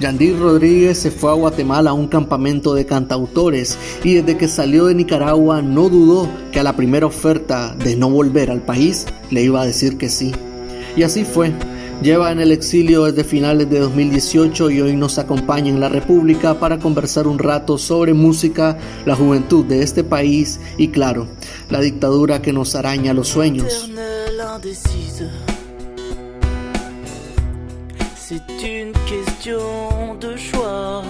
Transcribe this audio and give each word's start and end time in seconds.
Yandir 0.00 0.38
Rodríguez 0.38 0.98
se 0.98 1.10
fue 1.10 1.30
a 1.30 1.34
Guatemala 1.34 1.90
a 1.90 1.94
un 1.94 2.06
campamento 2.06 2.72
de 2.72 2.86
cantautores 2.86 3.76
y 4.04 4.14
desde 4.14 4.36
que 4.36 4.46
salió 4.46 4.86
de 4.86 4.94
Nicaragua 4.94 5.60
no 5.60 5.88
dudó 5.88 6.28
que 6.52 6.60
a 6.60 6.62
la 6.62 6.76
primera 6.76 7.06
oferta 7.06 7.74
de 7.74 7.96
no 7.96 8.08
volver 8.08 8.50
al 8.50 8.62
país 8.62 9.06
le 9.30 9.42
iba 9.42 9.60
a 9.60 9.66
decir 9.66 9.98
que 9.98 10.08
sí. 10.08 10.32
Y 10.96 11.02
así 11.02 11.24
fue. 11.24 11.52
Lleva 12.00 12.30
en 12.30 12.38
el 12.38 12.52
exilio 12.52 13.06
desde 13.06 13.24
finales 13.24 13.68
de 13.70 13.80
2018 13.80 14.70
y 14.70 14.80
hoy 14.80 14.94
nos 14.94 15.18
acompaña 15.18 15.68
en 15.68 15.80
la 15.80 15.88
República 15.88 16.60
para 16.60 16.78
conversar 16.78 17.26
un 17.26 17.40
rato 17.40 17.76
sobre 17.76 18.14
música, 18.14 18.78
la 19.04 19.16
juventud 19.16 19.64
de 19.64 19.82
este 19.82 20.04
país 20.04 20.60
y 20.76 20.88
claro, 20.88 21.26
la 21.70 21.80
dictadura 21.80 22.40
que 22.40 22.52
nos 22.52 22.76
araña 22.76 23.14
los 23.14 23.26
sueños. 23.26 23.90
De 30.20 30.36
choix. 30.36 31.02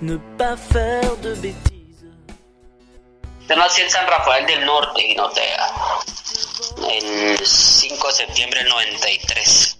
Ne 0.00 0.16
pas 0.36 0.56
faire 0.56 1.16
de 1.22 1.34
bêtises. 1.34 2.04
Yo 3.48 3.56
nací 3.56 3.82
en 3.82 3.90
San 3.90 4.06
Rafael 4.06 4.44
del 4.46 4.64
Norte, 4.64 5.02
Guinotea, 5.02 5.66
el 6.90 7.38
5 7.46 8.08
de 8.08 8.12
septiembre 8.12 8.60
del 8.60 8.68
93. 8.70 9.78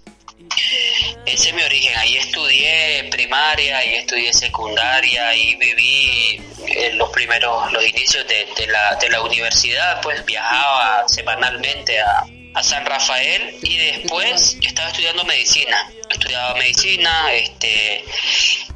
Ese 1.27 1.49
es 1.49 1.55
mi 1.55 1.63
origen. 1.63 1.99
Ahí 1.99 2.17
estudié 2.17 3.09
primaria, 3.11 3.79
ahí 3.79 3.97
estudié 3.97 4.33
secundaria, 4.33 5.29
ahí 5.29 5.57
viví 5.57 6.41
eh, 6.67 6.93
los 6.95 7.11
primeros, 7.11 7.73
los 7.73 7.85
inicios 7.85 8.25
de, 8.29 8.67
la, 8.69 8.95
de 8.95 9.09
la 9.11 9.21
universidad, 9.23 10.01
pues 10.01 10.25
viajaba 10.25 11.07
semanalmente 11.09 12.01
a, 12.01 12.25
a 12.55 12.63
San 12.63 12.85
Rafael 12.85 13.57
y 13.63 13.77
después 13.77 14.57
estaba 14.63 14.89
estudiando 14.89 15.25
medicina. 15.25 15.91
Estudiaba 16.11 16.55
medicina, 16.55 17.33
este, 17.33 18.05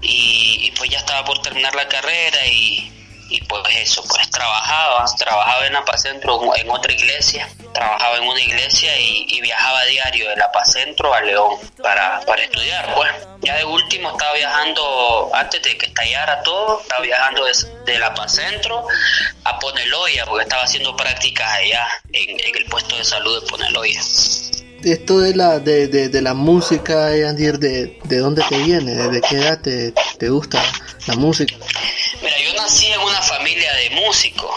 y, 0.03 0.71
pues 0.77 0.91
ya 0.91 0.99
estaba 0.99 1.25
por 1.25 1.41
terminar 1.41 1.75
la 1.75 1.89
carrera 1.89 2.47
y, 2.47 2.93
y 3.31 3.41
pues 3.43 3.63
eso, 3.77 4.05
pues 4.07 4.31
trabajaba, 4.31 5.05
trabajaba 5.17 5.67
en 5.67 5.77
Apacentro, 5.77 6.55
en 6.57 6.71
otra 6.71 6.93
iglesia, 6.93 7.49
trabajaba 7.73 8.19
en 8.19 8.25
una 8.25 8.41
iglesia 8.41 8.99
y, 8.99 9.41
viajaba 9.41 9.85
diario 9.87 10.29
de 10.29 10.43
Apacentro 10.43 11.13
a 11.13 11.21
León 11.21 11.57
para, 11.83 12.21
para 12.27 12.43
estudiar, 12.43 12.95
pues. 12.95 13.11
Ya 13.41 13.57
de 13.57 13.65
último 13.65 14.11
estaba 14.13 14.35
viajando, 14.35 15.31
antes 15.35 15.61
de 15.63 15.77
que 15.77 15.87
estallara 15.87 16.43
todo, 16.43 16.81
estaba 16.81 17.03
viajando 17.03 17.45
de, 17.85 17.99
la 17.99 18.07
Apacentro 18.07 18.87
a 19.45 19.59
Poneloya, 19.59 20.25
porque 20.27 20.45
estaba 20.45 20.63
haciendo 20.63 20.95
prácticas 20.95 21.49
allá, 21.49 21.89
en, 22.13 22.39
el 22.39 22.65
puesto 22.67 22.97
de 22.97 23.05
salud 23.05 23.43
de 23.43 23.49
Poneloya 23.49 24.01
esto 24.85 25.21
de 25.21 25.35
la 25.35 25.61
de, 25.61 25.87
de, 25.87 26.23
la 26.23 26.35
música, 26.35 27.09
Andir, 27.29 27.59
de, 27.59 27.99
de 28.05 28.19
dónde 28.19 28.43
te 28.49 28.59
viene? 28.59 28.95
¿De 28.95 29.21
qué 29.21 29.37
edad 29.37 29.61
te, 29.61 29.93
te 30.19 30.29
gusta 30.29 30.63
la 31.07 31.15
música? 31.15 31.55
Mira, 32.21 32.37
yo 32.39 32.53
nací 32.55 32.87
en 32.87 33.01
una 33.01 33.23
familia 33.23 33.73
de 33.75 33.91
músicos. 33.91 34.51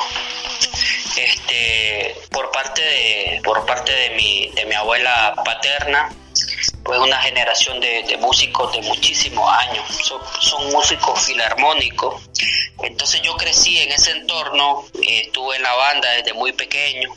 Este, 1.15 2.15
por 2.35 2.51
parte 2.51 2.81
de 2.81 3.41
por 3.45 3.65
parte 3.65 3.93
de 3.93 4.09
mi 4.09 4.49
de 4.49 4.65
mi 4.65 4.75
abuela 4.75 5.33
paterna, 5.45 6.09
pues 6.83 6.99
una 6.99 7.21
generación 7.21 7.79
de, 7.79 8.17
músicos 8.19 8.73
de 8.73 8.81
muchísimos 8.81 9.49
años, 9.49 9.85
son, 10.41 10.71
músicos 10.71 11.17
filarmónicos. 11.25 12.21
Entonces 12.83 13.21
yo 13.21 13.37
crecí 13.37 13.79
en 13.79 13.91
ese 13.93 14.11
entorno, 14.11 14.85
eh, 15.01 15.21
estuve 15.27 15.55
en 15.55 15.63
la 15.63 15.73
banda 15.75 16.11
desde 16.11 16.33
muy 16.33 16.51
pequeño 16.51 17.09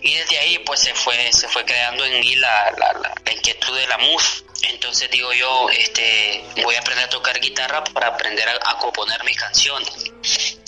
y 0.00 0.14
desde 0.14 0.38
ahí 0.38 0.58
pues 0.60 0.80
se 0.80 0.94
fue, 0.94 1.30
se 1.32 1.48
fue 1.48 1.66
creando 1.66 2.06
en 2.06 2.18
mí 2.20 2.34
la, 2.36 2.72
la, 2.78 3.32
inquietud 3.32 3.76
de 3.76 3.86
la 3.86 3.98
música. 3.98 4.50
Entonces 4.70 5.10
digo 5.10 5.32
yo, 5.34 5.68
este, 5.68 6.44
voy 6.62 6.76
a 6.76 6.80
aprender 6.80 7.04
a 7.04 7.10
tocar 7.10 7.38
guitarra 7.40 7.84
para 7.84 8.06
aprender 8.08 8.48
a, 8.48 8.78
componer 8.78 9.22
mis 9.24 9.36
canciones. 9.36 10.61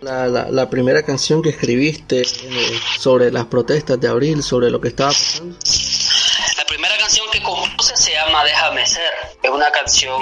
La, 0.00 0.28
la, 0.28 0.70
primera 0.70 1.02
canción 1.02 1.42
que 1.42 1.48
escribiste 1.50 2.20
eh, 2.20 2.80
sobre 2.98 3.32
las 3.32 3.46
protestas 3.46 4.00
de 4.00 4.08
abril, 4.08 4.42
sobre 4.42 4.70
lo 4.70 4.80
que 4.80 4.88
estaba 4.88 5.10
pasando 5.10 5.56
primera 6.68 6.96
canción 6.98 7.26
que 7.32 7.42
compuse 7.42 7.96
se 7.96 8.12
llama 8.12 8.44
Déjame 8.44 8.86
ser. 8.86 9.10
Es 9.42 9.50
una 9.50 9.70
canción 9.72 10.20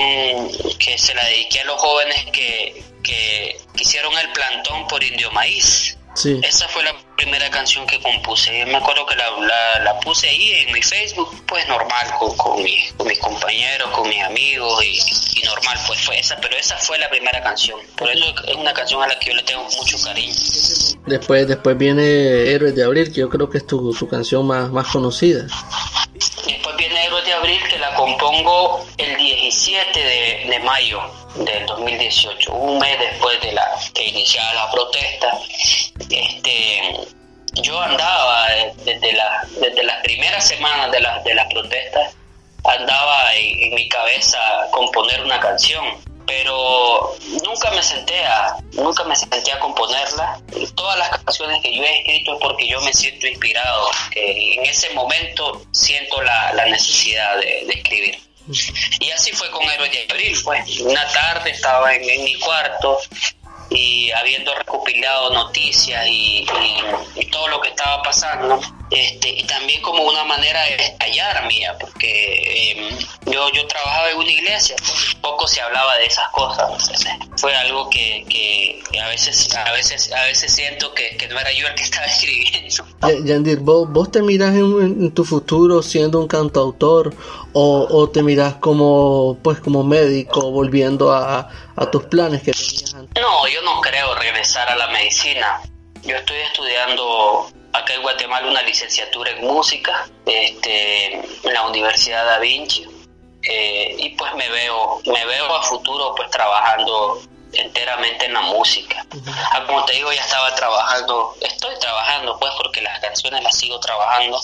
que 0.79 0.97
se 0.97 1.15
la 1.15 1.25
dediqué 1.27 1.61
a 1.61 1.65
los 1.65 1.79
jóvenes 1.79 2.25
que, 2.33 2.83
que, 3.03 3.59
hicieron 3.79 4.17
el 4.17 4.33
plantón 4.33 4.87
por 4.89 5.03
Indio 5.03 5.31
Maíz. 5.33 5.99
Sí. 6.17 6.41
Esa 6.43 6.67
fue 6.69 6.83
la 6.83 6.95
primera 7.17 7.51
canción 7.51 7.87
que 7.87 8.01
compuse. 8.01 8.59
Yo 8.59 8.67
me 8.67 8.77
acuerdo 8.77 9.05
que 9.05 9.15
la, 9.17 9.79
la, 9.81 10.01
puse 10.01 10.29
ahí 10.29 10.65
en 10.67 10.73
mi 10.73 10.81
Facebook, 10.81 11.29
pues 11.47 11.69
normal, 11.69 12.07
con, 12.19 12.35
con, 12.39 12.65
con 12.97 13.07
mis 13.07 13.19
compañeros, 13.19 13.91
con 13.91 14.09
mis 14.09 14.23
amigos 14.23 14.83
y, 14.83 14.99
y, 15.39 15.43
normal, 15.45 15.79
pues 15.87 16.01
fue 16.01 16.19
esa. 16.19 16.37
Pero 16.41 16.57
esa 16.57 16.77
fue 16.79 16.99
la 16.99 17.11
primera 17.11 17.43
canción. 17.43 17.79
Por 17.97 18.11
eso 18.11 18.35
es 18.49 18.57
una 18.57 18.73
canción 18.73 19.03
a 19.03 19.09
la 19.09 19.19
que 19.19 19.29
yo 19.29 19.37
le 19.37 19.43
tengo 19.43 19.65
mucho 19.65 19.99
cariño. 20.03 20.35
Después, 21.07 21.47
después 21.47 21.77
viene 21.77 22.03
Héroes 22.51 22.75
de 22.75 22.85
Abril, 22.85 23.13
que 23.13 23.21
yo 23.21 23.29
creo 23.29 23.51
que 23.51 23.59
es 23.59 23.67
tu, 23.67 23.95
tu 23.95 24.09
canción 24.09 24.47
más, 24.47 24.71
más 24.71 24.87
conocida. 24.89 25.47
Después 26.47 26.77
viene 26.77 27.05
Héroes 27.05 27.25
de 27.27 27.33
Abril, 27.35 27.61
que 27.69 27.79
la 27.79 27.95
compongo 27.95 28.87
el 28.97 29.17
17 29.17 30.01
de, 30.49 30.61
mayo 30.65 31.01
del 31.37 31.67
2018, 31.67 32.53
un 32.53 32.79
mes 32.79 32.99
después 32.99 33.41
de 33.43 33.53
la 33.53 33.69
que 33.95 34.09
iniciaba 34.09 34.55
la 34.55 34.71
protesta. 34.71 35.39
Este, 36.01 36.81
yo 37.63 37.81
andaba 37.81 38.49
desde, 38.85 39.13
la, 39.13 39.47
desde 39.61 39.83
las 39.83 40.03
primeras 40.03 40.47
semanas 40.47 40.91
de, 40.93 41.01
la, 41.01 41.23
de 41.23 41.35
las 41.35 41.53
protestas, 41.53 42.15
andaba 42.65 43.35
en, 43.35 43.63
en 43.65 43.75
mi 43.75 43.89
cabeza 43.89 44.39
componer 44.73 45.23
una 45.23 45.41
canción 45.41 45.85
pero 46.27 47.17
nunca 47.45 47.71
me 47.71 47.83
senté 47.83 48.25
a 48.25 48.57
nunca 48.73 49.05
me 49.05 49.15
senté 49.15 49.53
a 49.53 49.59
componerla. 49.61 50.41
Todas 50.75 50.99
las 50.99 51.09
canciones 51.11 51.63
que 51.63 51.75
yo 51.75 51.83
he 51.83 51.99
escrito 52.01 52.35
es 52.35 52.41
porque 52.41 52.69
yo 52.69 52.81
me 52.81 52.93
siento 52.93 53.27
inspirado 53.27 53.89
en 54.15 54.67
ese 54.67 54.91
momento 54.91 55.63
siento 55.73 56.21
la, 56.23 56.67
necesidad 56.67 57.39
de, 57.39 57.73
escribir. 57.73 58.19
Y 59.01 59.11
así 59.11 59.33
fue 59.33 59.51
con 59.51 59.63
Héroes 59.69 59.91
de 59.91 60.07
Abril 60.11 60.37
fue 60.37 60.63
una 60.81 61.07
tarde 61.09 61.51
estaba 61.51 61.95
en, 61.95 62.25
mi 62.25 62.35
cuarto 62.39 62.99
y 63.71 64.11
habiendo 64.13 64.55
recopilado 64.55 65.31
noticias 65.31 66.07
y, 66.09 66.47
todo 67.33 67.49
lo 67.49 67.61
que 67.61 67.69
estaba 67.69 68.03
pasando 68.03 68.59
este, 68.91 69.29
y 69.29 69.45
también 69.45 69.83
como 69.83 70.05
una 70.05 70.25
manera 70.25 70.63
de 70.63 70.77
estallar 70.77 71.47
mía, 71.49 71.77
porque 71.79 72.73
em, 72.73 72.99
yo, 73.33 73.51
yo 73.53 73.67
trabajaba 73.67 74.11
en 74.11 74.17
una 74.17 74.31
iglesia, 74.31 74.77
pues, 74.79 75.17
poco 75.21 75.47
se 75.47 75.61
hablaba 75.61 75.97
de 75.97 76.07
esas 76.07 76.29
cosas, 76.31 76.67
fue 77.37 77.55
algo 77.57 77.91
que, 77.91 78.25
que, 78.29 78.81
a 79.01 79.09
veces 79.09 79.55
a 79.55 79.73
veces 79.73 80.13
a 80.13 80.23
veces 80.25 80.55
siento 80.55 80.95
que, 80.95 81.19
no 81.29 81.39
era 81.39 81.53
yo 81.53 81.67
el 81.67 81.75
que 81.75 81.83
estaba 81.83 82.07
escribiendo. 82.07 82.85
Yandir, 83.25 83.59
¿vos, 83.59 83.91
vos 83.91 84.11
te 84.11 84.23
mirás 84.23 84.55
en, 84.55 85.11
tu 85.13 85.25
futuro 85.25 85.83
siendo 85.83 86.21
un 86.21 86.29
cantautor 86.29 87.15
o, 87.53 87.87
o, 87.91 88.09
te 88.09 88.23
mirás 88.23 88.55
como 88.55 89.39
pues 89.43 89.59
como 89.61 89.83
médico 89.83 90.51
volviendo 90.53 91.13
a, 91.13 91.51
a 91.75 91.91
tus 91.91 92.05
planes 92.05 92.43
que? 92.43 92.53
No, 93.21 93.49
yo 93.49 93.63
no 93.63 93.81
creo 93.81 94.15
regresar 94.15 94.69
a 94.71 94.77
la 94.77 94.89
medicina. 94.89 95.61
Yo 96.03 96.17
estoy 96.17 96.37
estudiando 96.39 97.51
acá 97.73 97.95
en 97.95 98.03
Guatemala 98.03 98.49
una 98.49 98.63
licenciatura 98.63 99.31
en 99.31 99.45
música 99.45 100.09
este, 100.27 101.15
en 101.15 101.55
la 101.55 101.63
Universidad 101.67 102.25
Da 102.25 102.39
Vinci 102.39 102.87
eh, 103.43 103.95
y 103.99 104.11
pues 104.11 104.35
me 104.35 104.49
veo 104.49 105.01
me 105.07 105.25
veo 105.27 105.55
a 105.55 105.63
futuro 105.63 106.15
pues 106.15 106.31
trabajando 106.31 107.23
enteramente 107.53 108.27
en 108.27 108.35
la 108.35 108.43
música. 108.43 109.05
Ah, 109.53 109.65
como 109.67 109.85
te 109.85 109.95
digo, 109.95 110.13
ya 110.13 110.21
estaba 110.21 110.55
trabajando, 110.55 111.35
estoy 111.41 111.79
trabajando 111.79 112.39
pues 112.39 112.53
porque 112.57 112.83
las 112.83 113.01
canciones 113.01 113.43
las 113.43 113.57
sigo 113.57 113.81
trabajando 113.81 114.41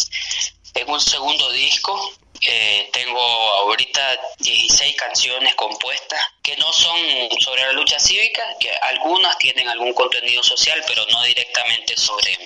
en 0.74 0.90
un 0.90 1.00
segundo 1.00 1.50
disco 1.52 2.12
eh, 2.44 2.88
tengo 2.92 3.20
ahorita 3.20 4.18
16 4.38 4.96
canciones 4.96 5.54
compuestas 5.54 6.20
que 6.42 6.56
no 6.56 6.72
son 6.72 6.98
sobre 7.40 7.62
la 7.62 7.72
lucha 7.72 8.00
cívica, 8.00 8.42
que 8.58 8.70
algunas 8.82 9.38
tienen 9.38 9.68
algún 9.68 9.92
contenido 9.92 10.42
social, 10.42 10.82
pero 10.86 11.06
no 11.12 11.22
directamente 11.22 11.96
sobre, 11.96 12.36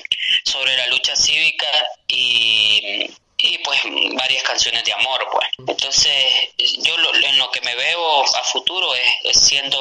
sobre 0.44 0.76
la 0.76 0.86
lucha 0.88 1.16
cívica 1.16 1.66
y 2.08 3.10
y 3.46 3.58
pues 3.58 3.78
varias 4.16 4.42
canciones 4.42 4.84
de 4.84 4.92
amor 4.92 5.20
pues. 5.32 5.46
Entonces 5.66 6.14
yo 6.82 6.94
en 6.96 7.38
lo 7.38 7.50
que 7.50 7.60
me 7.60 7.74
veo 7.74 8.22
a 8.22 8.44
futuro 8.44 8.88
es, 8.94 9.38
siendo 9.38 9.78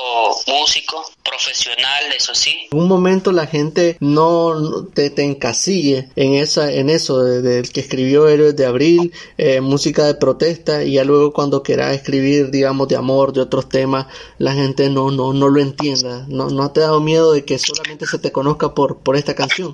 músico 0.47 1.03
profesional 1.23 2.11
eso 2.15 2.35
sí. 2.35 2.67
En 2.71 2.79
un 2.79 2.87
momento 2.87 3.31
la 3.31 3.47
gente 3.47 3.97
no 3.99 4.85
te, 4.93 5.09
te 5.09 5.23
encasille 5.23 6.09
en 6.15 6.35
esa 6.35 6.71
en 6.71 6.89
eso 6.89 7.23
del 7.23 7.71
que 7.71 7.79
escribió 7.79 8.27
Héroes 8.27 8.55
de 8.55 8.65
Abril 8.65 9.13
eh, 9.37 9.61
música 9.61 10.05
de 10.05 10.15
protesta 10.15 10.83
y 10.83 10.93
ya 10.93 11.03
luego 11.03 11.33
cuando 11.33 11.63
quiera 11.63 11.93
escribir 11.93 12.51
digamos 12.51 12.87
de 12.87 12.97
amor 12.97 13.33
de 13.33 13.41
otros 13.41 13.69
temas 13.69 14.07
la 14.37 14.53
gente 14.53 14.89
no 14.89 15.11
no 15.11 15.33
no 15.33 15.49
lo 15.49 15.61
entienda. 15.61 16.25
No 16.27 16.49
no 16.49 16.71
te 16.71 16.81
ha 16.81 16.83
dado 16.83 17.01
miedo 17.01 17.33
de 17.33 17.45
que 17.45 17.57
solamente 17.57 18.05
se 18.05 18.19
te 18.19 18.31
conozca 18.31 18.73
por 18.73 18.99
por 18.99 19.15
esta 19.15 19.35
canción. 19.35 19.73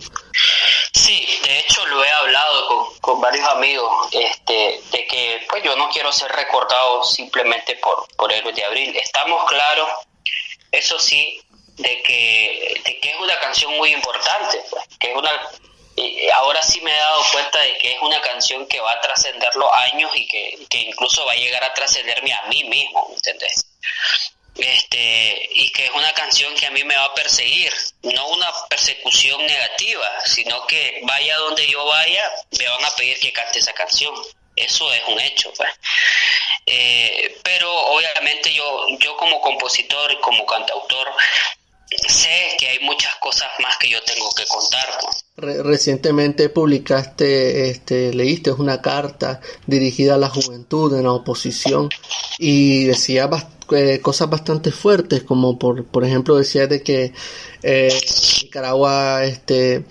Sí 0.94 1.26
de 1.44 1.60
hecho 1.60 1.86
lo 1.88 2.04
he 2.04 2.10
hablado 2.10 2.88
con 3.02 3.20
varios 3.20 3.48
amigos 3.50 4.10
este, 4.12 4.80
de 4.92 5.08
que 5.08 5.46
pues 5.50 5.64
yo 5.64 5.76
no 5.76 5.90
quiero 5.90 6.12
ser 6.12 6.32
recordado 6.32 7.04
simplemente 7.04 7.76
por, 7.78 8.08
por 8.16 8.32
Héroes 8.32 8.56
de 8.56 8.64
Abril. 8.64 8.96
Estamos 8.96 9.44
claros, 9.46 9.90
eso 10.72 11.00
sí, 11.00 11.42
de 11.78 12.02
que, 12.04 12.82
de 12.86 13.00
que 13.00 13.10
es 13.10 13.20
una 13.20 13.40
canción 13.40 13.76
muy 13.78 13.92
importante, 13.94 14.64
pues, 14.70 14.84
que 15.00 15.12
es 15.12 15.18
una 15.18 15.32
ahora 16.36 16.62
sí 16.62 16.82
me 16.82 16.92
he 16.92 17.00
dado 17.00 17.22
cuenta 17.32 17.60
de 17.60 17.78
que 17.78 17.94
es 17.94 18.02
una 18.02 18.22
canción 18.22 18.66
que 18.68 18.80
va 18.80 18.92
a 18.92 19.02
trascender 19.02 19.54
los 19.56 19.70
años 19.92 20.10
y 20.16 20.26
que, 20.26 20.58
que 20.70 20.80
incluso 20.80 21.26
va 21.26 21.34
a 21.34 21.36
llegar 21.36 21.64
a 21.64 21.74
trascenderme 21.74 22.34
a 22.34 22.44
mí 22.44 22.64
mismo, 22.64 23.08
¿entendés? 23.14 23.71
Este 24.58 25.50
y 25.54 25.72
que 25.72 25.86
es 25.86 25.92
una 25.92 26.14
canción 26.14 26.54
que 26.56 26.68
a 26.68 26.72
mí 26.72 26.84
me 26.84 26.96
va 26.96 27.06
a 27.06 27.14
perseguir, 27.14 27.72
no 28.04 28.28
una 28.30 28.48
persecución 28.70 29.46
negativa, 29.46 30.10
sino 30.26 30.66
que 30.68 31.02
vaya 31.04 31.38
donde 31.38 31.68
yo 31.68 31.86
vaya, 31.86 32.24
me 32.58 32.68
van 32.68 32.86
a 32.86 32.96
pedir 32.96 33.20
que 33.20 33.34
cante 33.34 33.60
esa 33.60 33.74
canción. 33.74 34.14
Eso 34.56 34.94
es 34.94 35.02
un 35.08 35.20
hecho, 35.20 35.52
pues. 35.56 35.70
Eh, 36.66 37.40
pero 37.44 37.74
obviamente 37.74 38.54
yo, 38.54 38.86
yo 39.00 39.16
como 39.18 39.40
compositor 39.42 40.12
y 40.12 40.20
como 40.20 40.46
cantautor 40.46 41.08
sé 42.08 42.56
que 42.58 42.68
hay 42.70 42.80
muchas 42.80 43.16
cosas 43.18 43.50
más 43.60 43.78
que 43.78 43.90
yo 43.90 44.02
tengo 44.04 44.30
que 44.36 44.46
contar. 44.46 44.88
Pues. 45.02 45.64
recientemente 45.64 46.50
publicaste, 46.50 47.70
este, 47.70 48.14
leíste 48.14 48.52
una 48.52 48.82
carta 48.82 49.42
dirigida 49.66 50.16
a 50.16 50.18
la 50.18 50.30
juventud 50.30 50.96
en 50.96 51.04
la 51.04 51.14
oposición 51.14 51.90
y 52.38 52.86
decía 52.86 53.28
eh, 53.72 54.00
cosas 54.02 54.30
bastante 54.30 54.72
fuertes, 54.72 55.24
como 55.24 55.58
por, 55.58 55.86
por 55.86 56.04
ejemplo 56.04 56.38
decía 56.38 56.68
de 56.68 56.82
que 56.84 57.14
eh, 57.64 57.94
Nicaragua 58.44 59.24
este, 59.26 59.86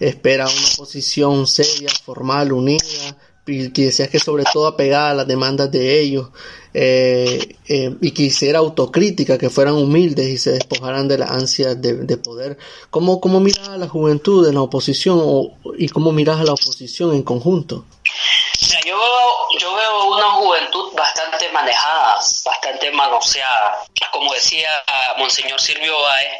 espera 0.00 0.46
una 0.46 0.68
oposición 0.74 1.46
seria, 1.46 1.88
formal, 2.04 2.52
unida, 2.52 3.16
y 3.46 3.70
que 3.70 3.86
decías 3.86 4.08
que 4.08 4.18
sobre 4.18 4.44
todo 4.52 4.66
apegada 4.66 5.10
a 5.10 5.14
las 5.14 5.26
demandas 5.26 5.70
de 5.70 6.00
ellos 6.00 6.28
eh, 6.74 7.56
y 7.68 8.10
que 8.10 8.22
hiciera 8.24 8.58
autocrítica, 8.58 9.38
que 9.38 9.50
fueran 9.50 9.74
humildes 9.74 10.28
y 10.28 10.38
se 10.38 10.52
despojaran 10.52 11.08
de 11.08 11.18
la 11.18 11.26
ansia 11.26 11.74
de, 11.74 12.16
poder. 12.16 12.58
¿Cómo, 12.90 13.20
¿Cómo 13.20 13.40
miras 13.40 13.68
a 13.68 13.78
la 13.78 13.88
juventud 13.88 14.46
en 14.48 14.54
la 14.54 14.62
oposición 14.62 15.20
y 15.78 15.88
cómo 15.88 16.12
miras 16.12 16.40
a 16.40 16.44
la 16.44 16.52
oposición 16.52 17.14
en 17.14 17.22
conjunto? 17.22 17.84
yo, 18.84 18.96
veo, 18.96 19.58
yo 19.58 19.74
veo 19.74 20.14
una 20.14 20.30
juventud 20.32 20.96
bastante 21.16 21.48
manejada, 21.50 22.20
bastante 22.44 22.90
manoseada. 22.90 23.84
Como 24.10 24.32
decía 24.34 24.68
Monseñor 25.16 25.60
Silvio 25.60 25.98
Báez, 26.02 26.32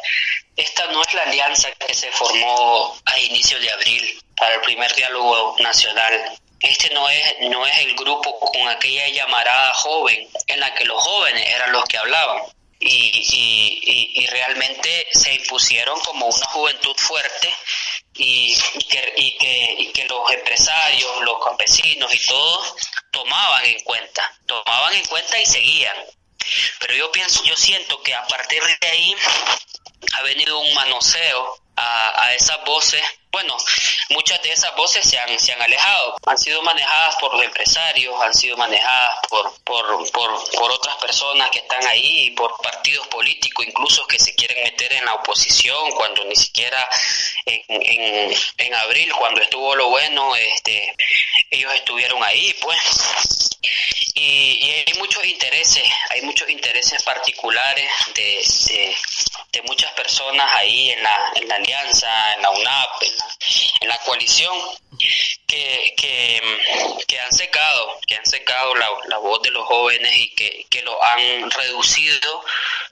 esta 0.55 0.85
no 0.87 1.01
es 1.01 1.13
la 1.13 1.23
alianza 1.23 1.71
que 1.71 1.93
se 1.93 2.11
formó 2.11 2.95
a 3.05 3.19
inicios 3.19 3.59
de 3.61 3.71
abril 3.71 4.21
para 4.37 4.55
el 4.55 4.61
primer 4.61 4.93
diálogo 4.95 5.55
nacional. 5.59 6.39
Este 6.59 6.91
no 6.93 7.09
es, 7.09 7.35
no 7.49 7.65
es 7.65 7.77
el 7.79 7.95
grupo 7.95 8.39
con 8.39 8.67
aquella 8.67 9.07
llamarada 9.09 9.73
joven 9.73 10.27
en 10.47 10.59
la 10.59 10.73
que 10.73 10.85
los 10.85 11.01
jóvenes 11.01 11.47
eran 11.55 11.71
los 11.71 11.83
que 11.85 11.97
hablaban. 11.97 12.43
Y, 12.79 13.25
y, 13.33 14.21
y 14.21 14.27
realmente 14.27 15.07
se 15.11 15.33
impusieron 15.33 15.99
como 16.01 16.27
una 16.27 16.45
juventud 16.47 16.95
fuerte 16.95 17.51
y, 18.17 18.55
que, 18.89 19.13
y, 19.17 19.37
que, 19.37 19.75
y 19.79 19.91
que 19.91 20.05
los 20.05 20.31
empresarios, 20.31 21.21
los 21.21 21.43
campesinos 21.43 22.13
y 22.13 22.25
todos 22.25 22.75
tomaban 23.11 23.65
en 23.65 23.79
cuenta, 23.81 24.37
tomaban 24.45 24.95
en 24.95 25.05
cuenta 25.05 25.39
y 25.39 25.45
seguían. 25.45 25.97
Pero 26.79 26.93
yo 26.93 27.11
pienso, 27.11 27.43
yo 27.43 27.55
siento 27.55 28.01
que 28.03 28.13
a 28.13 28.25
partir 28.27 28.61
de 28.63 28.87
ahí 28.87 29.15
ha 30.13 30.21
venido 30.23 30.59
un 30.59 30.73
manoseo 30.73 31.59
a, 31.75 32.23
a 32.23 32.33
esas 32.33 32.63
voces 32.65 33.03
bueno, 33.37 33.55
muchas 34.09 34.41
de 34.41 34.51
esas 34.51 34.75
voces 34.75 35.07
se 35.07 35.17
han, 35.17 35.37
se 35.39 35.53
han 35.53 35.61
alejado, 35.61 36.15
han 36.25 36.37
sido 36.37 36.61
manejadas 36.61 37.15
por 37.17 37.33
los 37.33 37.43
empresarios, 37.43 38.15
han 38.21 38.33
sido 38.33 38.57
manejadas 38.57 39.19
por, 39.29 39.53
por, 39.63 40.11
por, 40.11 40.51
por 40.51 40.71
otras 40.71 40.95
personas 40.97 41.49
que 41.49 41.59
están 41.59 41.85
ahí, 41.87 42.31
por 42.31 42.55
partidos 42.57 43.07
políticos 43.07 43.65
incluso 43.65 44.05
que 44.07 44.19
se 44.19 44.33
quieren 44.35 44.63
meter 44.63 44.93
en 44.93 45.05
la 45.05 45.15
oposición 45.15 45.91
cuando 45.91 46.23
ni 46.25 46.35
siquiera 46.35 46.87
en, 47.45 47.61
en, 47.67 48.35
en 48.57 48.73
abril, 48.75 49.11
cuando 49.13 49.41
estuvo 49.41 49.75
lo 49.75 49.89
bueno, 49.89 50.35
este, 50.35 50.93
ellos 51.49 51.73
estuvieron 51.73 52.23
ahí, 52.23 52.53
pues. 52.61 52.77
Y, 54.13 54.59
y, 54.61 54.71
hay 54.71 54.93
muchos 54.97 55.23
intereses, 55.25 55.83
hay 56.09 56.21
muchos 56.21 56.49
intereses 56.49 57.03
particulares 57.03 57.89
de, 58.15 58.43
de, 58.73 58.95
de, 59.51 59.61
muchas 59.63 59.91
personas 59.93 60.49
ahí 60.53 60.91
en 60.91 61.03
la, 61.03 61.31
en 61.35 61.47
la 61.47 61.55
alianza, 61.55 62.33
en 62.35 62.41
la 62.41 62.49
UNAP, 62.51 63.01
en 63.01 63.17
la, 63.17 63.25
en 63.81 63.87
la 63.89 63.97
coalición 63.99 64.53
que, 65.47 65.93
que, 65.97 67.19
han 67.19 67.31
secado, 67.31 67.99
que 68.07 68.15
han 68.15 68.25
secado 68.25 68.75
la, 68.75 68.87
la 69.07 69.17
voz 69.17 69.41
de 69.41 69.51
los 69.51 69.65
jóvenes 69.65 70.15
y 70.15 70.29
que, 70.35 70.65
que 70.69 70.81
lo 70.83 71.03
han 71.03 71.49
reducido 71.51 72.43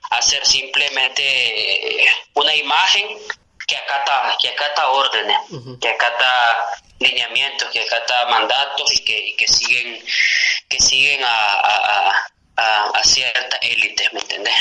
a 0.10 0.22
ser 0.22 0.46
simplemente 0.46 2.06
una 2.34 2.56
imagen 2.56 3.08
que 3.68 3.76
acata, 3.76 4.36
que 4.40 4.50
acata 4.50 4.90
órdenes, 4.90 5.38
que 5.82 5.90
acata 5.90 6.58
lineamientos, 7.00 7.70
que 7.72 7.82
acata 7.82 8.26
mandatos 8.28 8.92
y 8.94 9.04
que, 9.04 9.18
y 9.18 9.36
que 9.36 9.48
siguen, 9.48 10.04
que 10.70 10.80
siguen 10.80 11.24
a, 11.24 11.54
a, 11.60 12.32
ciertas 13.16 13.60
élites, 13.62 14.14
¿me 14.14 14.20
entendés? 14.20 14.54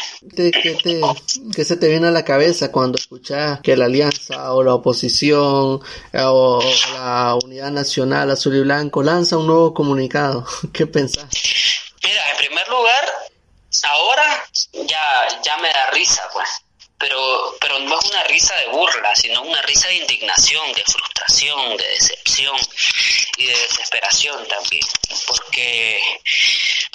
¿Qué, 1.54 1.64
se 1.64 1.76
te 1.76 1.88
viene 1.88 2.06
a 2.06 2.10
la 2.12 2.24
cabeza 2.24 2.70
cuando 2.70 2.98
escuchas 2.98 3.60
que 3.60 3.76
la 3.76 3.86
alianza 3.86 4.52
o 4.52 4.62
la 4.62 4.74
oposición 4.74 5.80
o 6.12 6.60
la 6.92 7.36
unidad 7.42 7.70
nacional 7.70 8.30
azul 8.30 8.56
y 8.56 8.60
blanco 8.60 9.02
lanza 9.02 9.36
un 9.36 9.48
nuevo 9.48 9.74
comunicado? 9.74 10.46
¿Qué 10.72 10.86
pensás? 10.86 11.26
Mira, 12.02 12.30
en 12.30 12.36
primer 12.36 12.68
lugar, 12.68 13.04
ahora 13.82 14.44
ya, 14.72 15.40
ya 15.42 15.56
me 15.58 15.68
da 15.68 15.90
risa, 15.90 16.22
pues. 16.32 16.63
Pero, 16.98 17.56
pero 17.60 17.78
no 17.80 17.98
es 17.98 18.06
una 18.06 18.22
risa 18.24 18.54
de 18.56 18.66
burla, 18.68 19.14
sino 19.16 19.42
una 19.42 19.60
risa 19.62 19.88
de 19.88 19.96
indignación, 19.96 20.72
de 20.72 20.84
frustración, 20.84 21.76
de 21.76 21.88
decepción 21.88 22.56
y 23.36 23.46
de 23.46 23.58
desesperación 23.58 24.46
también. 24.48 24.86
Porque 25.26 26.00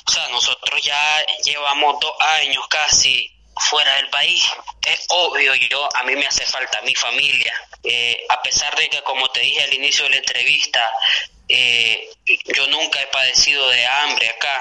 o 0.10 0.12
sea, 0.12 0.28
nosotros 0.30 0.82
ya 0.82 1.24
llevamos 1.44 2.00
dos 2.00 2.14
años 2.40 2.68
casi 2.68 3.32
fuera 3.56 3.94
del 3.98 4.10
país. 4.10 4.44
Es 4.88 5.06
obvio, 5.10 5.54
yo 5.54 5.88
a 5.96 6.04
mí 6.04 6.16
me 6.16 6.26
hace 6.26 6.46
falta 6.46 6.82
mi 6.82 6.96
familia. 6.96 7.54
Eh, 7.84 8.26
a 8.30 8.42
pesar 8.42 8.76
de 8.76 8.90
que, 8.90 9.04
como 9.04 9.30
te 9.30 9.42
dije 9.42 9.62
al 9.64 9.74
inicio 9.74 10.06
de 10.06 10.12
la 10.12 10.18
entrevista, 10.18 10.92
eh, 11.48 12.10
yo 12.56 12.66
nunca 12.68 13.00
he 13.00 13.08
padecido 13.08 13.70
de 13.70 13.86
hambre 13.86 14.30
acá. 14.30 14.60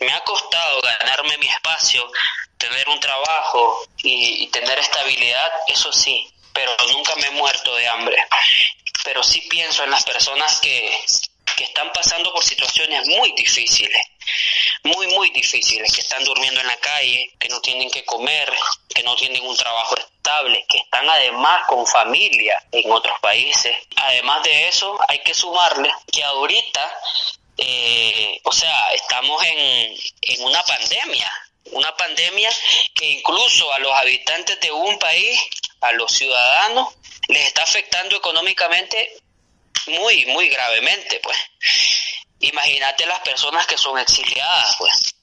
Me 0.00 0.12
ha 0.14 0.20
costado 0.24 0.80
ganarme 0.80 1.36
mi 1.36 1.48
espacio, 1.48 2.10
tener 2.60 2.88
un 2.88 3.00
trabajo 3.00 3.82
y, 4.02 4.44
y 4.44 4.46
tener 4.48 4.78
estabilidad, 4.78 5.50
eso 5.66 5.92
sí, 5.92 6.30
pero 6.52 6.76
nunca 6.92 7.16
me 7.16 7.26
he 7.26 7.30
muerto 7.30 7.74
de 7.74 7.88
hambre. 7.88 8.22
Pero 9.02 9.24
sí 9.24 9.40
pienso 9.48 9.82
en 9.82 9.90
las 9.90 10.04
personas 10.04 10.60
que, 10.60 10.96
que 11.56 11.64
están 11.64 11.92
pasando 11.92 12.32
por 12.32 12.44
situaciones 12.44 13.06
muy 13.06 13.32
difíciles, 13.32 14.00
muy, 14.82 15.06
muy 15.08 15.30
difíciles, 15.30 15.92
que 15.92 16.00
están 16.02 16.22
durmiendo 16.24 16.60
en 16.60 16.66
la 16.66 16.76
calle, 16.76 17.32
que 17.38 17.48
no 17.48 17.60
tienen 17.60 17.90
que 17.90 18.04
comer, 18.04 18.52
que 18.94 19.02
no 19.02 19.16
tienen 19.16 19.44
un 19.46 19.56
trabajo 19.56 19.96
estable, 19.96 20.64
que 20.68 20.78
están 20.78 21.08
además 21.08 21.62
con 21.66 21.86
familia 21.86 22.62
en 22.72 22.90
otros 22.92 23.18
países. 23.20 23.74
Además 23.96 24.42
de 24.42 24.68
eso, 24.68 24.98
hay 25.08 25.18
que 25.20 25.34
sumarle 25.34 25.90
que 26.12 26.22
ahorita, 26.24 26.98
eh, 27.56 28.40
o 28.44 28.52
sea, 28.52 28.92
estamos 28.92 29.42
en, 29.44 29.94
en 30.22 30.42
una 30.44 30.62
pandemia, 30.62 31.49
una 31.72 31.96
pandemia 31.96 32.50
que 32.94 33.06
incluso 33.06 33.72
a 33.72 33.78
los 33.78 33.92
habitantes 33.92 34.60
de 34.60 34.70
un 34.70 34.98
país, 34.98 35.40
a 35.80 35.92
los 35.92 36.12
ciudadanos, 36.12 36.94
les 37.28 37.46
está 37.46 37.62
afectando 37.62 38.16
económicamente 38.16 39.20
muy, 39.86 40.26
muy 40.26 40.48
gravemente, 40.48 41.20
pues. 41.22 41.36
Imagínate 42.40 43.06
las 43.06 43.20
personas 43.20 43.66
que 43.66 43.76
son 43.76 43.98
exiliadas, 43.98 44.76
pues. 44.78 45.14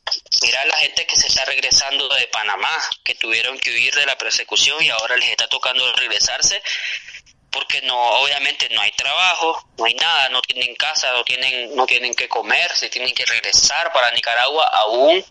Mira 0.41 0.63
la 0.65 0.77
gente 0.77 1.05
que 1.05 1.15
se 1.15 1.27
está 1.27 1.45
regresando 1.45 2.07
de 2.09 2.27
Panamá, 2.27 2.71
que 3.03 3.15
tuvieron 3.15 3.57
que 3.59 3.71
huir 3.71 3.93
de 3.95 4.05
la 4.05 4.17
persecución 4.17 4.81
y 4.83 4.89
ahora 4.89 5.17
les 5.17 5.29
está 5.29 5.47
tocando 5.47 5.91
regresarse 5.93 6.61
porque 7.51 7.81
no 7.81 7.97
obviamente 8.19 8.69
no 8.69 8.81
hay 8.81 8.91
trabajo, 8.91 9.67
no 9.77 9.85
hay 9.85 9.95
nada, 9.95 10.29
no 10.29 10.41
tienen 10.41 10.75
casa, 10.75 11.11
no 11.13 11.23
tienen 11.23 11.75
no 11.75 11.87
tienen 11.87 12.13
que 12.13 12.29
comer, 12.29 12.71
se 12.75 12.89
tienen 12.89 13.13
que 13.15 13.25
regresar 13.25 13.91
para 13.91 14.11
Nicaragua 14.11 14.63
aún 14.65 15.25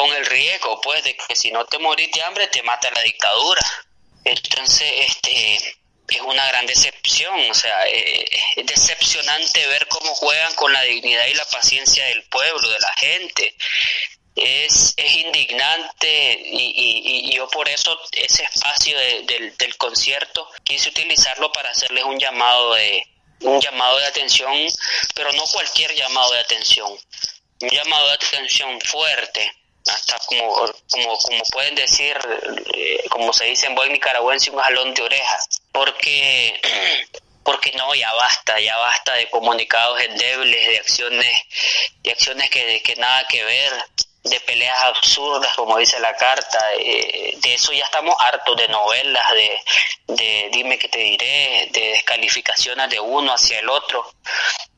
con 0.00 0.10
el 0.14 0.24
riesgo 0.24 0.80
pues 0.80 1.04
de 1.04 1.14
que 1.14 1.36
si 1.36 1.52
no 1.52 1.66
te 1.66 1.78
morís 1.78 2.10
de 2.12 2.22
hambre 2.22 2.46
te 2.46 2.62
mata 2.62 2.90
la 2.90 3.02
dictadura. 3.02 3.60
Entonces, 4.24 4.90
este 5.08 5.56
es 6.08 6.20
una 6.22 6.46
gran 6.46 6.64
decepción, 6.64 7.38
o 7.50 7.54
sea, 7.54 7.86
eh, 7.86 8.24
es 8.56 8.66
decepcionante 8.66 9.66
ver 9.66 9.86
cómo 9.88 10.14
juegan 10.14 10.54
con 10.54 10.72
la 10.72 10.82
dignidad 10.84 11.26
y 11.26 11.34
la 11.34 11.44
paciencia 11.44 12.06
del 12.06 12.22
pueblo, 12.24 12.70
de 12.70 12.78
la 12.80 12.92
gente. 12.96 13.54
Es, 14.36 14.94
es 14.96 15.16
indignante 15.16 16.40
y, 16.44 17.34
yo 17.34 17.46
por 17.48 17.68
eso 17.68 18.00
ese 18.12 18.44
espacio 18.44 18.98
del 18.98 19.76
concierto 19.76 20.48
quise 20.64 20.88
utilizarlo 20.88 21.52
para 21.52 21.70
hacerles 21.70 22.04
un 22.04 22.18
llamado 22.18 22.72
de, 22.74 23.02
un 23.40 23.60
llamado 23.60 23.98
de 23.98 24.06
atención, 24.06 24.66
pero 25.14 25.30
no 25.32 25.44
cualquier 25.44 25.94
llamado 25.94 26.32
de 26.32 26.38
atención, 26.38 26.90
un 27.60 27.68
llamado 27.68 28.08
de 28.08 28.14
atención 28.14 28.80
fuerte, 28.80 29.59
hasta 29.88 30.18
como, 30.26 30.54
como, 30.90 31.16
como 31.18 31.44
pueden 31.52 31.74
decir, 31.74 32.16
eh, 32.74 33.04
como 33.10 33.32
se 33.32 33.46
dice 33.46 33.66
en 33.66 33.74
buen 33.74 33.92
nicaragüense, 33.92 34.50
un 34.50 34.58
jalón 34.58 34.94
de 34.94 35.02
orejas, 35.02 35.48
porque, 35.72 36.60
porque 37.42 37.72
no, 37.72 37.94
ya 37.94 38.12
basta, 38.14 38.60
ya 38.60 38.76
basta 38.76 39.14
de 39.14 39.30
comunicados 39.30 40.00
endebles, 40.00 40.68
de 40.68 40.78
acciones, 40.78 41.42
de 42.02 42.10
acciones 42.10 42.50
que, 42.50 42.82
que 42.82 42.96
nada 42.96 43.24
que 43.28 43.42
ver, 43.44 43.72
de 44.22 44.38
peleas 44.40 44.82
absurdas, 44.82 45.54
como 45.56 45.78
dice 45.78 45.98
la 45.98 46.14
carta, 46.14 46.58
eh, 46.78 47.38
de 47.38 47.54
eso 47.54 47.72
ya 47.72 47.84
estamos 47.84 48.14
hartos 48.18 48.54
de 48.56 48.68
novelas, 48.68 49.24
de, 49.32 49.60
de 50.08 50.48
dime 50.52 50.78
que 50.78 50.88
te 50.88 50.98
diré, 50.98 51.68
de 51.72 51.80
descalificaciones 51.92 52.90
de 52.90 53.00
uno 53.00 53.32
hacia 53.32 53.60
el 53.60 53.68
otro. 53.70 54.04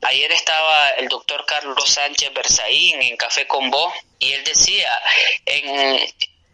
Ayer 0.03 0.33
estaba 0.33 0.91
el 0.91 1.09
doctor 1.09 1.45
Carlos 1.47 1.89
Sánchez 1.89 2.33
Berzaín 2.35 3.01
en 3.03 3.17
Café 3.17 3.47
con 3.47 3.71
Vos 3.71 3.93
y 4.19 4.33
él 4.33 4.45
decía, 4.45 5.01
en, 5.47 6.01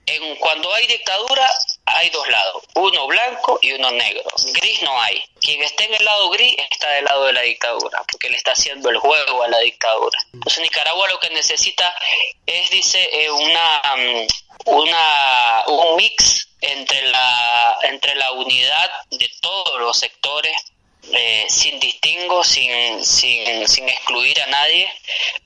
en 0.06 0.36
cuando 0.36 0.72
hay 0.74 0.86
dictadura 0.86 1.50
hay 1.86 2.10
dos 2.10 2.28
lados, 2.28 2.62
uno 2.74 3.06
blanco 3.06 3.58
y 3.62 3.72
uno 3.72 3.90
negro. 3.92 4.24
Gris 4.52 4.82
no 4.82 5.00
hay. 5.00 5.22
Quien 5.40 5.62
esté 5.62 5.84
en 5.84 5.94
el 5.94 6.04
lado 6.04 6.28
gris 6.30 6.54
está 6.70 6.90
del 6.90 7.04
lado 7.04 7.24
de 7.24 7.32
la 7.32 7.40
dictadura, 7.42 8.04
porque 8.10 8.28
le 8.28 8.36
está 8.36 8.52
haciendo 8.52 8.90
el 8.90 8.98
juego 8.98 9.42
a 9.42 9.48
la 9.48 9.58
dictadura. 9.60 10.18
Entonces 10.34 10.62
Nicaragua 10.62 11.08
lo 11.08 11.18
que 11.18 11.30
necesita 11.30 11.94
es, 12.46 12.70
dice, 12.70 13.08
eh, 13.12 13.30
una, 13.30 13.82
mm, 13.96 14.26
una, 14.66 15.64
un 15.68 15.96
mix 15.96 16.48
entre 16.60 17.06
la, 17.10 17.78
entre 17.82 18.14
la 18.16 18.32
unidad 18.32 18.90
de 19.10 19.30
todos 19.40 19.80
los 19.80 19.96
sectores 19.98 20.54
eh, 21.12 21.46
sin 21.48 21.80
distingo, 21.80 22.44
sin, 22.44 23.04
sin, 23.04 23.66
sin, 23.66 23.88
excluir 23.88 24.40
a 24.42 24.46
nadie, 24.46 24.92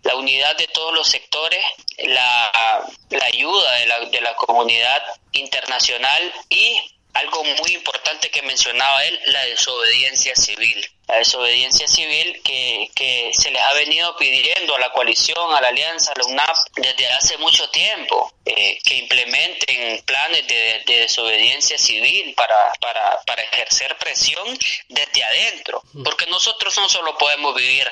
la 0.03 0.17
unidad 0.17 0.57
de 0.57 0.67
todos 0.69 0.93
los 0.93 1.09
sectores, 1.09 1.65
la, 1.99 2.85
la 3.11 3.25
ayuda 3.27 3.73
de 3.77 3.87
la, 3.87 4.01
de 4.01 4.21
la 4.21 4.35
comunidad 4.35 5.03
internacional 5.33 6.33
y 6.49 6.81
algo 7.15 7.45
muy 7.45 7.75
importante 7.75 8.31
que 8.31 8.43
mencionaba 8.43 9.05
él, 9.05 9.21
la 9.27 9.45
desobediencia 9.45 10.35
civil. 10.35 10.89
La 11.09 11.19
desobediencia 11.19 11.87
civil 11.87 12.41
que, 12.43 12.91
que 12.95 13.31
se 13.35 13.51
les 13.51 13.61
ha 13.61 13.75
venido 13.75 14.17
pidiendo 14.17 14.75
a 14.75 14.79
la 14.79 14.91
coalición, 14.93 15.55
a 15.55 15.61
la 15.61 15.69
alianza, 15.69 16.13
a 16.13 16.19
la 16.19 16.25
UNAP 16.25 16.57
desde 16.77 17.07
hace 17.09 17.37
mucho 17.39 17.69
tiempo, 17.69 18.33
eh, 18.45 18.79
que 18.85 18.97
implementen 18.97 20.03
planes 20.05 20.47
de, 20.49 20.83
desobediencia 20.85 21.79
civil 21.79 22.35
para, 22.35 22.73
para, 22.81 23.21
para, 23.25 23.43
ejercer 23.43 23.97
presión 23.99 24.59
desde 24.89 25.23
adentro, 25.23 25.81
porque 26.03 26.27
nosotros 26.27 26.77
no 26.77 26.89
solo 26.89 27.17
podemos 27.19 27.55
vivir 27.55 27.89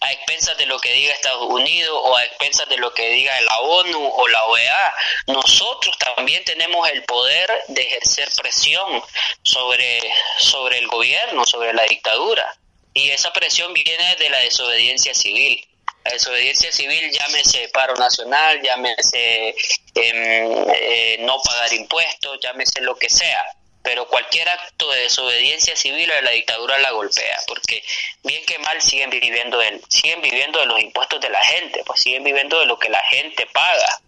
a 0.00 0.12
expensas 0.12 0.58
de 0.58 0.66
lo 0.66 0.78
que 0.78 0.92
diga 0.92 1.14
Estados 1.14 1.48
Unidos 1.48 1.98
o 2.02 2.16
a 2.16 2.24
expensas 2.24 2.68
de 2.68 2.76
lo 2.76 2.92
que 2.92 3.08
diga 3.08 3.40
la 3.40 3.58
ONU 3.60 4.12
o 4.14 4.28
la 4.28 4.44
OEA, 4.44 4.94
nosotros 5.28 5.96
también 5.96 6.44
tenemos 6.44 6.86
el 6.90 7.02
poder 7.04 7.50
de 7.68 7.82
ejercer 7.82 8.28
presión 8.36 9.02
sobre, 9.42 10.00
sobre 10.38 10.78
el 10.78 10.86
gobierno, 10.86 11.46
sobre 11.46 11.72
la 11.72 11.84
dictadura. 11.84 12.54
Y 12.92 13.10
esa 13.10 13.32
presión 13.32 13.72
viene 13.72 14.16
de 14.16 14.30
la 14.30 14.38
desobediencia 14.38 15.14
civil. 15.14 15.66
La 16.04 16.12
desobediencia 16.12 16.70
civil, 16.70 17.10
llámese 17.10 17.68
paro 17.70 17.94
nacional, 17.94 18.60
llámese 18.62 19.54
em, 19.94 20.64
eh, 20.74 21.16
no 21.20 21.40
pagar 21.40 21.72
impuestos, 21.72 22.38
llámese 22.42 22.82
lo 22.82 22.96
que 22.96 23.08
sea. 23.08 23.44
Pero 23.82 24.06
cualquier 24.08 24.48
acto 24.48 24.90
de 24.90 25.00
desobediencia 25.00 25.76
civil 25.76 26.10
a 26.10 26.22
la 26.22 26.30
dictadura 26.30 26.78
la 26.78 26.90
golpea, 26.90 27.38
porque 27.46 27.82
bien 28.22 28.44
que 28.46 28.58
mal 28.58 28.80
siguen 28.80 29.10
viviendo 29.10 29.58
de, 29.58 29.80
siguen 29.88 30.22
viviendo 30.22 30.58
de 30.58 30.66
los 30.66 30.80
impuestos 30.80 31.20
de 31.20 31.28
la 31.30 31.42
gente, 31.44 31.82
pues 31.84 32.00
siguen 32.00 32.24
viviendo 32.24 32.60
de 32.60 32.66
lo 32.66 32.78
que 32.78 32.88
la 32.88 33.02
gente 33.10 33.46
paga. 33.46 34.00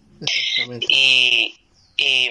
Y, 0.88 1.58
y, 1.96 2.30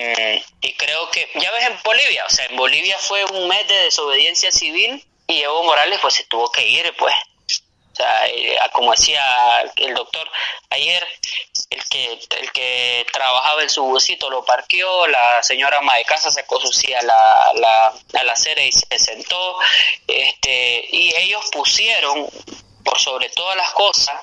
y, 0.61 0.73
creo 0.73 1.09
que, 1.11 1.29
ya 1.35 1.51
ves 1.51 1.67
en 1.67 1.77
Bolivia, 1.83 2.25
o 2.25 2.29
sea, 2.29 2.45
en 2.45 2.55
Bolivia 2.55 2.97
fue 2.99 3.23
un 3.25 3.47
mes 3.47 3.67
de 3.67 3.75
desobediencia 3.75 4.51
civil 4.51 5.03
y 5.27 5.41
Evo 5.41 5.63
Morales 5.63 5.99
pues 6.01 6.15
se 6.15 6.25
tuvo 6.25 6.51
que 6.51 6.67
ir 6.67 6.93
pues 6.97 7.13
o 7.95 7.97
sea 7.97 8.27
eh, 8.27 8.57
como 8.73 8.91
decía 8.91 9.23
el 9.77 9.93
doctor 9.93 10.29
ayer 10.69 11.07
el 11.69 11.85
que 11.85 12.19
el 12.41 12.51
que 12.51 13.05
trabajaba 13.13 13.63
en 13.63 13.69
su 13.69 13.83
busito 13.83 14.29
lo 14.29 14.43
parqueó 14.43 15.07
la 15.07 15.41
señora 15.41 15.77
ama 15.77 15.95
de 15.95 16.03
casa 16.03 16.29
sacó 16.29 16.59
su 16.59 16.73
silla 16.73 16.99
a 16.99 17.03
la, 17.03 17.51
la, 17.55 17.93
a 18.19 18.23
la 18.25 18.33
acera 18.33 18.61
y 18.61 18.71
se 18.71 18.99
sentó 18.99 19.57
este 20.07 20.85
y 20.91 21.15
ellos 21.15 21.45
pusieron 21.51 22.27
por 22.83 22.99
sobre 22.99 23.29
todas 23.29 23.55
las 23.55 23.71
cosas 23.71 24.21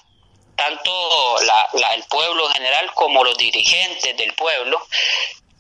tanto 0.54 1.36
la, 1.42 1.94
el 1.94 2.04
pueblo 2.04 2.46
en 2.48 2.54
general 2.54 2.92
como 2.94 3.24
los 3.24 3.38
dirigentes 3.38 4.14
del 4.16 4.34
pueblo 4.34 4.86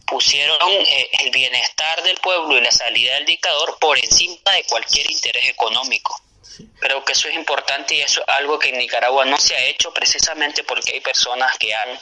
pusieron 0.06 0.58
eh, 0.70 1.08
el 1.20 1.30
bienestar 1.30 2.02
del 2.02 2.18
pueblo 2.18 2.58
y 2.58 2.60
la 2.60 2.70
salida 2.70 3.14
del 3.14 3.24
dictador 3.24 3.78
por 3.78 3.98
encima 3.98 4.52
de 4.54 4.64
cualquier 4.64 5.10
interés 5.10 5.48
económico. 5.48 6.20
Creo 6.78 7.04
que 7.04 7.12
eso 7.12 7.28
es 7.28 7.34
importante 7.34 7.94
y 7.94 8.00
eso 8.00 8.20
es 8.20 8.28
algo 8.28 8.58
que 8.58 8.70
en 8.70 8.78
Nicaragua 8.78 9.24
no 9.24 9.38
se 9.38 9.54
ha 9.54 9.66
hecho 9.66 9.92
precisamente 9.92 10.64
porque 10.64 10.92
hay 10.92 11.00
personas 11.00 11.56
que 11.58 11.74
han 11.74 11.98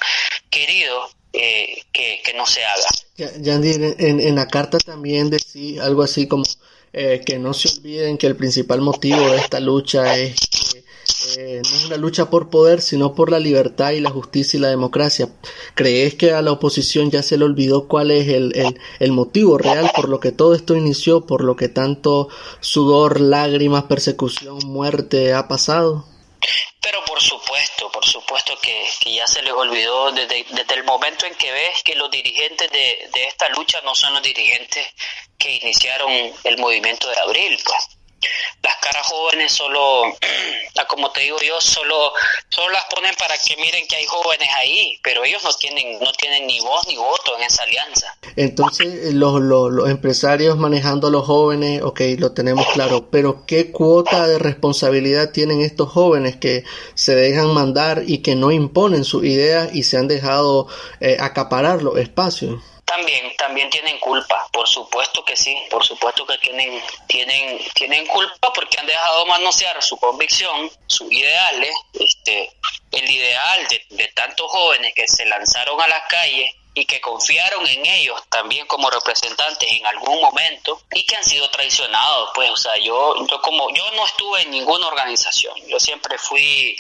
querido 0.51 1.11
eh, 1.33 1.85
que, 1.93 2.33
no 2.35 2.47
se 2.47 2.65
haga. 2.65 2.87
Yandy, 3.17 3.75
en, 3.99 4.21
en, 4.21 4.35
la 4.35 4.49
carta 4.49 4.79
también 4.79 5.31
decía 5.31 5.85
algo 5.85 6.03
así 6.03 6.27
como 6.27 6.45
eh, 6.93 7.23
que 7.25 7.39
no 7.39 7.55
se 7.55 7.69
olviden 7.69 8.19
que 8.19 8.27
el 8.27 8.37
principal 8.37 8.81
motivo 8.81 9.31
de 9.31 9.37
esta 9.37 9.61
lucha 9.61 10.17
es 10.19 10.35
que 10.35 10.60
eh, 11.39 11.63
no 11.63 11.77
es 11.77 11.85
una 11.87 11.97
lucha 11.97 12.31
por 12.31 12.51
poder, 12.51 12.81
sino 12.81 13.15
por 13.15 13.31
la 13.31 13.39
libertad 13.39 13.91
y 13.93 14.01
la 14.01 14.11
justicia 14.11 14.57
y 14.57 14.61
la 14.61 14.69
democracia. 14.69 15.29
¿Crees 15.75 16.15
que 16.15 16.33
a 16.33 16.43
la 16.43 16.53
oposición 16.53 17.11
ya 17.11 17.23
se 17.23 17.37
le 17.39 17.45
olvidó 17.45 17.89
cuál 17.89 18.11
es 18.11 18.29
el, 18.29 18.53
el, 18.99 19.13
motivo 19.13 19.59
real 19.59 19.91
por 19.95 20.09
lo 20.09 20.21
que 20.21 20.33
todo 20.33 20.55
esto 20.55 20.75
inició, 20.75 21.27
por 21.27 21.43
lo 21.45 21.57
que 21.57 21.69
tanto 21.69 22.29
sudor, 22.61 23.21
lágrimas, 23.21 23.85
persecución, 23.85 24.59
muerte 24.67 25.33
ha 25.35 25.49
pasado? 25.49 26.07
Pero 26.81 27.05
por 27.07 27.21
supuesto, 27.21 27.91
por 27.93 28.05
supuesto 28.05 28.55
que, 28.63 28.87
ya 29.13 29.27
se 29.27 29.43
les 29.43 29.53
olvidó 29.53 30.13
desde, 30.13 30.47
desde, 30.51 30.75
el 30.75 30.85
momento 30.85 31.27
en 31.27 31.35
que 31.35 31.53
ves 31.53 31.83
que 31.85 31.95
los 31.95 32.11
dirigentes 32.11 32.71
de, 32.71 33.09
de 33.13 33.25
esta 33.25 33.49
lucha 33.51 33.81
no 33.83 33.95
son 33.95 34.15
los 34.15 34.23
dirigentes 34.23 34.87
que 35.37 35.57
iniciaron 35.57 36.11
el 36.45 36.59
movimiento 36.59 37.09
de 37.09 37.19
abril, 37.19 37.59
pues 37.65 38.00
las 38.63 38.77
caras 38.77 39.07
jóvenes 39.07 39.53
solo, 39.53 40.03
como 40.89 41.11
te 41.11 41.21
digo 41.21 41.39
yo, 41.41 41.61
solo, 41.61 42.13
solo 42.49 42.71
las 42.71 42.85
ponen 42.95 43.15
para 43.19 43.37
que 43.39 43.57
miren 43.57 43.87
que 43.87 43.97
hay 43.97 44.05
jóvenes 44.07 44.49
ahí, 44.59 44.99
pero 45.03 45.25
ellos 45.25 45.43
no 45.45 45.53
tienen, 45.55 45.99
no 46.01 46.13
tienen 46.13 46.47
ni 46.47 46.61
voz 46.61 46.87
ni 46.89 46.97
voto 46.97 47.37
en 47.39 47.45
esa 47.45 47.63
alianza. 47.63 48.17
Entonces, 48.37 49.15
los, 49.15 49.41
los, 49.41 49.71
los 49.71 49.89
empresarios 49.89 50.57
manejando 50.57 51.09
a 51.09 51.11
los 51.11 51.27
jóvenes, 51.27 51.83
ok, 51.83 52.01
lo 52.19 52.33
tenemos 52.33 52.67
claro, 52.73 53.11
pero 53.11 53.47
¿qué 53.47 53.71
cuota 53.71 54.27
de 54.27 54.39
responsabilidad 54.39 55.33
tienen 55.33 55.61
estos 55.61 55.91
jóvenes 55.91 56.37
que 56.37 56.65
se 56.95 57.15
dejan 57.15 57.53
mandar 57.55 58.03
y 58.07 58.19
que 58.19 58.35
no 58.35 58.51
imponen 58.51 59.05
sus 59.05 59.25
ideas 59.25 59.71
y 59.73 59.85
se 59.85 59.97
han 59.97 60.09
dejado 60.09 60.67
eh, 61.01 61.17
acaparar 61.21 61.83
los 61.83 61.99
espacios? 61.99 62.61
También, 62.91 63.37
también 63.37 63.71
tienen 63.71 64.01
culpa, 64.01 64.49
por 64.53 64.69
supuesto 64.69 65.25
que 65.25 65.37
sí, 65.37 65.57
por 65.71 65.87
supuesto 65.87 66.27
que 66.27 66.37
tienen, 66.39 66.83
tienen, 67.07 67.61
tienen 67.73 68.05
culpa 68.09 68.53
porque 68.53 68.81
han 68.81 68.87
dejado 68.87 69.27
manosear 69.27 69.81
su 69.81 69.97
convicción, 69.97 70.69
sus 70.89 71.11
ideales, 71.13 71.73
este, 71.93 72.51
el 72.91 73.09
ideal 73.09 73.69
de, 73.69 73.87
de 73.91 74.09
tantos 74.09 74.51
jóvenes 74.51 74.93
que 74.97 75.07
se 75.07 75.25
lanzaron 75.27 75.81
a 75.81 75.87
las 75.87 76.03
calles 76.09 76.51
y 76.75 76.85
que 76.85 77.01
confiaron 77.01 77.65
en 77.69 77.87
ellos 77.87 78.21
también 78.29 78.67
como 78.67 78.91
representantes 78.91 79.71
en 79.71 79.87
algún 79.87 80.21
momento 80.21 80.83
y 80.93 81.05
que 81.05 81.15
han 81.15 81.25
sido 81.25 81.49
traicionados 81.51 82.31
pues 82.35 82.51
o 82.51 82.57
sea 82.57 82.77
yo 82.77 83.15
yo 83.27 83.41
como 83.41 83.73
yo 83.75 83.89
no 83.93 84.07
estuve 84.07 84.43
en 84.43 84.51
ninguna 84.51 84.87
organización. 84.87 85.55
Yo 85.69 85.79
siempre 85.79 86.17
fui 86.19 86.77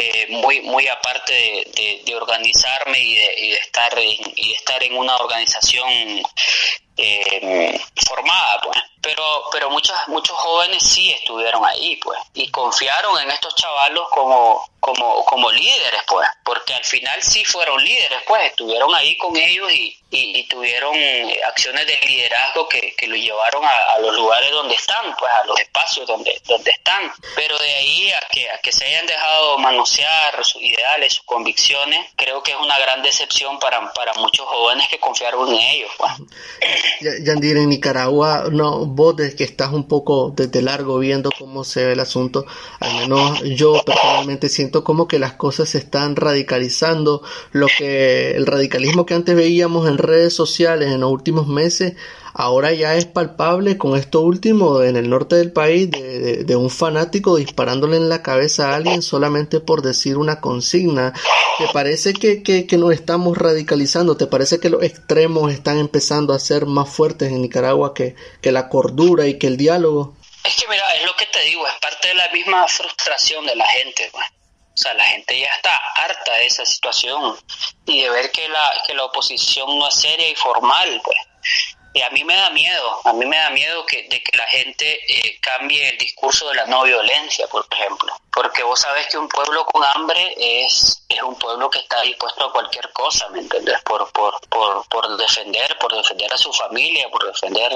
eh, 0.00 0.26
muy 0.30 0.60
muy 0.60 0.86
aparte 0.86 1.32
de, 1.34 2.14
organizarme 2.14 2.98
y 3.00 3.14
de, 3.14 3.34
y 3.36 3.50
de 3.50 3.56
estar 3.56 3.98
en, 3.98 4.32
y 4.36 4.48
de 4.48 4.54
estar 4.54 4.82
en 4.82 4.96
una 4.96 5.16
organización 5.16 6.22
eh, 6.98 7.80
formada 8.06 8.60
pues. 8.62 8.78
Pero 9.00 9.22
pero 9.52 9.70
muchos 9.70 9.96
muchos 10.08 10.36
jóvenes 10.36 10.82
sí 10.82 11.12
estuvieron 11.12 11.64
ahí 11.64 11.96
pues. 11.96 12.18
Y 12.34 12.50
confiaron 12.50 13.20
en 13.22 13.30
estos 13.30 13.54
chavalos 13.54 14.08
como 14.10 14.68
como 14.80 15.24
como 15.24 15.50
líderes 15.50 16.02
pues. 16.06 16.28
Porque 16.44 16.74
al 16.74 16.84
final 16.84 17.22
sí 17.22 17.44
fueron 17.44 17.82
líderes 17.82 18.20
pues. 18.26 18.50
Estuvieron 18.50 18.92
ahí 18.94 19.16
con 19.16 19.36
ellos 19.36 19.72
y, 19.72 19.96
y, 20.10 20.42
tuvieron 20.48 20.94
eh, 20.96 21.38
acciones 21.46 21.86
de 21.86 21.98
liderazgo 22.06 22.68
que, 22.68 22.94
que 22.96 23.06
lo 23.06 23.16
llevaron 23.16 23.62
a, 23.64 23.98
los 24.00 24.14
lugares 24.14 24.50
donde 24.50 24.74
están 24.74 25.14
pues 25.16 25.30
a 25.32 25.44
los 25.44 25.60
espacios 25.60 26.06
donde 26.06 26.40
donde 26.46 26.70
están. 26.70 27.12
Pero 27.36 27.56
de 27.58 27.74
ahí 27.74 28.10
a 28.12 28.20
que 28.30 28.50
a 28.50 28.58
que 28.58 28.72
se 28.72 28.84
hayan 28.84 29.06
dejado 29.06 29.58
manosear 29.58 30.44
sus 30.44 30.60
ideales 30.62 31.14
sus 31.14 31.24
convicciones 31.24 32.06
creo 32.16 32.42
que 32.42 32.52
es 32.52 32.58
una 32.58 32.78
gran 32.78 33.02
decepción 33.02 33.58
para 33.58 33.92
para 33.92 34.12
muchos 34.14 34.46
jóvenes 34.46 34.88
que 34.88 34.98
confiaron 34.98 35.48
en 35.54 35.60
ellos 35.60 35.92
pues. 35.96 36.12
Yandir 37.22 37.56
en 37.56 37.68
Nicaragua 37.68 38.48
no 38.50 38.86
vos 38.86 39.16
desde 39.16 39.36
que 39.36 39.44
estás 39.44 39.72
un 39.72 39.86
poco 39.86 40.32
desde 40.36 40.62
largo 40.62 40.98
viendo 40.98 41.30
cómo 41.38 41.64
se 41.64 41.86
ve 41.86 41.92
el 41.92 42.00
asunto, 42.00 42.44
al 42.80 42.96
menos 42.96 43.42
yo 43.42 43.82
personalmente 43.84 44.48
siento 44.48 44.84
como 44.84 45.08
que 45.08 45.18
las 45.18 45.34
cosas 45.34 45.68
se 45.70 45.78
están 45.78 46.16
radicalizando, 46.16 47.22
lo 47.52 47.66
que 47.78 48.32
el 48.32 48.46
radicalismo 48.46 49.06
que 49.06 49.14
antes 49.14 49.36
veíamos 49.36 49.88
en 49.88 49.98
redes 49.98 50.34
sociales 50.34 50.92
en 50.92 51.00
los 51.00 51.10
últimos 51.10 51.46
meses 51.46 51.94
ahora 52.38 52.72
ya 52.72 52.94
es 52.94 53.04
palpable 53.04 53.76
con 53.76 53.98
esto 53.98 54.20
último 54.20 54.80
en 54.82 54.96
el 54.96 55.10
norte 55.10 55.34
del 55.34 55.52
país 55.52 55.90
de, 55.90 56.56
un 56.56 56.70
fanático 56.70 57.36
disparándole 57.36 57.96
en 57.96 58.08
la 58.08 58.22
cabeza 58.22 58.70
a 58.70 58.76
alguien 58.76 59.02
solamente 59.02 59.58
por 59.58 59.82
decir 59.82 60.16
una 60.16 60.40
consigna. 60.40 61.12
¿Te 61.58 61.66
parece 61.72 62.14
que, 62.14 62.44
que, 62.44 62.76
nos 62.78 62.92
estamos 62.92 63.36
radicalizando? 63.36 64.16
¿Te 64.16 64.28
parece 64.28 64.60
que 64.60 64.70
los 64.70 64.84
extremos 64.84 65.52
están 65.52 65.78
empezando 65.78 66.32
a 66.32 66.38
ser 66.38 66.66
más 66.66 66.88
fuertes 66.88 67.32
en 67.32 67.42
Nicaragua 67.42 67.92
que, 67.92 68.14
que 68.40 68.52
la 68.52 68.68
cordura 68.68 69.26
y 69.26 69.36
que 69.36 69.48
el 69.48 69.56
diálogo? 69.56 70.16
Es 70.44 70.54
que 70.54 70.68
mira, 70.68 70.94
es 70.94 71.04
lo 71.04 71.16
que 71.16 71.26
te 71.26 71.40
digo, 71.40 71.66
es 71.66 71.74
parte 71.80 72.06
de 72.06 72.14
la 72.14 72.28
misma 72.30 72.68
frustración 72.68 73.44
de 73.46 73.56
la 73.56 73.66
gente. 73.66 74.08
Pues. 74.12 74.26
O 74.26 74.80
sea, 74.80 74.94
la 74.94 75.04
gente 75.06 75.40
ya 75.40 75.52
está 75.56 75.76
harta 75.96 76.34
de 76.34 76.46
esa 76.46 76.64
situación 76.64 77.36
y 77.84 78.02
de 78.02 78.10
ver 78.10 78.30
que 78.30 78.48
la, 78.48 78.80
que 78.86 78.94
la 78.94 79.06
oposición 79.06 79.76
no 79.76 79.88
es 79.88 79.94
seria 79.96 80.28
y 80.28 80.36
formal, 80.36 81.00
pues. 81.02 81.18
A 82.02 82.10
mí 82.10 82.24
me 82.24 82.34
da 82.34 82.50
miedo, 82.50 83.00
a 83.04 83.12
mí 83.12 83.26
me 83.26 83.36
da 83.36 83.50
miedo 83.50 83.84
que, 83.86 84.04
de 84.04 84.22
que 84.22 84.36
la 84.36 84.44
gente 84.44 85.00
eh, 85.08 85.38
cambie 85.40 85.88
el 85.88 85.98
discurso 85.98 86.48
de 86.48 86.56
la 86.56 86.66
no 86.66 86.82
violencia, 86.82 87.46
por 87.48 87.66
ejemplo. 87.70 88.12
Porque 88.32 88.62
vos 88.62 88.80
sabés 88.80 89.06
que 89.08 89.18
un 89.18 89.28
pueblo 89.28 89.64
con 89.66 89.82
hambre 89.84 90.34
es, 90.36 91.04
es 91.08 91.22
un 91.22 91.36
pueblo 91.38 91.70
que 91.70 91.78
está 91.78 92.00
dispuesto 92.02 92.44
a 92.44 92.52
cualquier 92.52 92.92
cosa, 92.92 93.28
¿me 93.30 93.40
entendés? 93.40 93.80
Por, 93.82 94.10
por, 94.12 94.40
por, 94.48 94.86
por 94.88 95.16
defender, 95.16 95.76
por 95.78 95.94
defender 95.94 96.32
a 96.32 96.38
su 96.38 96.52
familia, 96.52 97.08
por 97.10 97.26
defender 97.26 97.72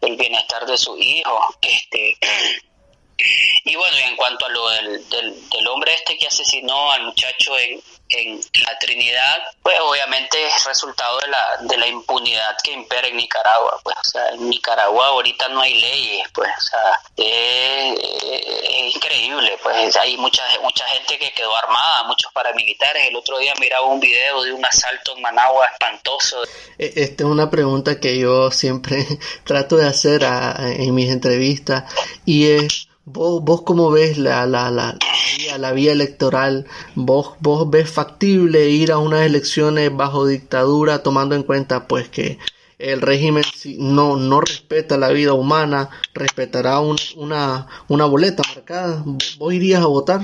el 0.00 0.16
bienestar 0.16 0.66
de 0.66 0.76
su 0.76 0.96
hijo. 0.96 1.46
Este, 1.60 2.16
y 3.64 3.76
bueno, 3.76 3.96
y 3.98 4.02
en 4.02 4.16
cuanto 4.16 4.46
a 4.46 4.48
lo 4.48 4.68
del, 4.70 5.08
del 5.08 5.68
hombre 5.68 5.94
este 5.94 6.16
que 6.16 6.26
asesinó 6.26 6.90
al 6.92 7.04
muchacho 7.04 7.58
en, 7.58 7.82
en 8.12 8.40
la 8.62 8.78
Trinidad, 8.78 9.38
pues 9.62 9.76
obviamente 9.80 10.46
es 10.46 10.64
resultado 10.64 11.18
de 11.20 11.28
la, 11.28 11.58
de 11.62 11.76
la 11.76 11.86
impunidad 11.86 12.56
que 12.62 12.72
impera 12.72 13.08
en 13.08 13.16
Nicaragua. 13.16 13.80
Pues, 13.82 13.96
o 14.00 14.04
sea, 14.04 14.28
en 14.30 14.48
Nicaragua 14.48 15.08
ahorita 15.08 15.48
no 15.48 15.60
hay 15.60 15.80
leyes, 15.80 16.28
pues, 16.34 16.50
o 16.56 16.60
sea, 16.60 16.98
es, 17.16 18.94
increíble, 18.94 19.58
pues 19.62 19.96
hay 19.96 20.16
mucha, 20.16 20.42
mucha 20.62 20.84
gente 20.86 21.18
que 21.18 21.32
quedó 21.32 21.54
armada, 21.56 22.04
muchos 22.04 22.32
paramilitares. 22.32 23.08
El 23.08 23.16
otro 23.16 23.38
día 23.38 23.54
miraba 23.60 23.86
un 23.86 24.00
video 24.00 24.42
de 24.42 24.52
un 24.52 24.64
asalto 24.64 25.16
en 25.16 25.22
Managua 25.22 25.66
espantoso. 25.66 26.42
E, 26.78 26.92
esta 26.96 27.24
es 27.24 27.30
una 27.30 27.50
pregunta 27.50 28.00
que 28.00 28.18
yo 28.18 28.50
siempre 28.50 29.06
trato 29.44 29.76
de 29.76 29.86
hacer 29.86 30.22
en 30.22 30.94
mis 30.94 31.10
entrevistas 31.10 31.84
y 32.24 32.50
es 32.50 32.88
¿Vos, 33.04 33.42
vos 33.42 33.62
cómo 33.62 33.90
ves 33.90 34.16
la, 34.16 34.46
la, 34.46 34.70
la, 34.70 34.96
vía, 35.36 35.58
la 35.58 35.72
vía 35.72 35.90
electoral? 35.90 36.68
¿Vos, 36.94 37.34
¿Vos 37.40 37.68
ves 37.68 37.90
factible 37.90 38.68
ir 38.68 38.92
a 38.92 38.98
unas 38.98 39.22
elecciones 39.22 39.94
bajo 39.94 40.24
dictadura 40.24 41.02
tomando 41.02 41.34
en 41.34 41.42
cuenta 41.42 41.88
pues 41.88 42.08
que 42.08 42.38
el 42.78 43.00
régimen 43.00 43.42
no, 43.78 44.16
no 44.16 44.40
respeta 44.40 44.96
la 44.98 45.08
vida 45.08 45.32
humana, 45.32 45.90
respetará 46.14 46.78
una, 46.78 47.66
una 47.88 48.04
boleta 48.04 48.44
marcada? 48.54 49.02
¿Vos 49.04 49.52
irías 49.52 49.82
a 49.82 49.86
votar? 49.86 50.20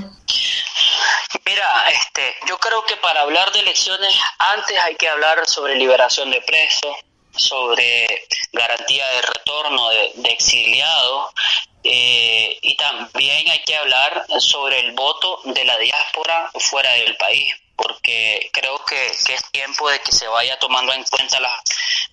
Mira, 1.45 1.83
este, 1.91 2.33
yo 2.47 2.57
creo 2.59 2.85
que 2.85 2.95
para 2.95 3.21
hablar 3.21 3.51
de 3.51 3.59
elecciones 3.59 4.15
antes 4.37 4.77
hay 4.79 4.95
que 4.95 5.09
hablar 5.09 5.45
sobre 5.47 5.75
liberación 5.75 6.31
de 6.31 6.41
presos, 6.47 6.95
sobre 7.39 8.27
garantía 8.51 9.07
de 9.07 9.21
retorno 9.21 9.89
de, 9.89 10.11
de 10.15 10.29
exiliados 10.29 11.31
eh, 11.83 12.57
y 12.61 12.75
también 12.75 13.49
hay 13.49 13.59
que 13.63 13.75
hablar 13.75 14.25
sobre 14.39 14.79
el 14.79 14.91
voto 14.91 15.39
de 15.45 15.63
la 15.63 15.77
diáspora 15.77 16.51
fuera 16.55 16.91
del 16.93 17.15
país 17.15 17.53
porque 17.81 18.49
creo 18.51 18.77
que, 18.85 19.07
es 19.07 19.51
tiempo 19.51 19.89
de 19.89 19.99
que 19.99 20.11
se 20.11 20.27
vaya 20.27 20.57
tomando 20.59 20.91
en 20.91 21.03
cuenta 21.05 21.39
las 21.39 21.53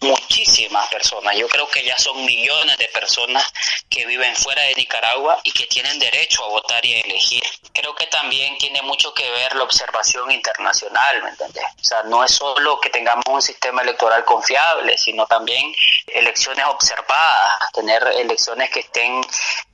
muchísimas 0.00 0.86
personas. 0.88 1.36
Yo 1.36 1.48
creo 1.48 1.68
que 1.68 1.84
ya 1.84 1.96
son 1.98 2.24
millones 2.24 2.76
de 2.78 2.88
personas 2.88 3.44
que 3.88 4.06
viven 4.06 4.36
fuera 4.36 4.62
de 4.62 4.74
Nicaragua 4.74 5.40
y 5.42 5.50
que 5.50 5.66
tienen 5.66 5.98
derecho 5.98 6.44
a 6.44 6.48
votar 6.48 6.84
y 6.84 6.94
a 6.94 7.00
elegir. 7.00 7.42
Creo 7.72 7.94
que 7.94 8.06
también 8.06 8.56
tiene 8.58 8.80
mucho 8.82 9.12
que 9.12 9.28
ver 9.28 9.56
la 9.56 9.64
observación 9.64 10.30
internacional, 10.30 11.22
¿me 11.22 11.30
entiendes? 11.30 11.64
O 11.80 11.84
sea, 11.84 12.02
no 12.04 12.22
es 12.22 12.30
solo 12.30 12.78
que 12.80 12.90
tengamos 12.90 13.24
un 13.26 13.42
sistema 13.42 13.82
electoral 13.82 14.24
confiable, 14.24 14.96
sino 14.98 15.26
también 15.26 15.74
elecciones 16.06 16.64
observadas, 16.66 17.54
tener 17.72 18.02
elecciones 18.14 18.70
que 18.70 18.80
estén 18.80 19.20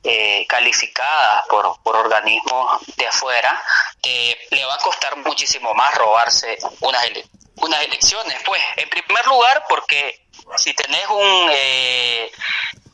eh, 0.03 0.45
calificadas 0.47 1.45
por, 1.47 1.81
por 1.83 1.95
organismos 1.95 2.81
de 2.97 3.07
afuera, 3.07 3.61
que 4.03 4.37
le 4.51 4.65
va 4.65 4.75
a 4.75 4.79
costar 4.79 5.15
muchísimo 5.17 5.73
más 5.73 5.95
robarse 5.95 6.57
unas, 6.81 7.03
unas 7.55 7.81
elecciones. 7.83 8.37
Pues, 8.45 8.61
en 8.75 8.89
primer 8.89 9.25
lugar, 9.25 9.63
porque 9.69 10.27
si 10.57 10.73
tenés 10.73 11.07
un, 11.07 11.49
eh, 11.51 12.31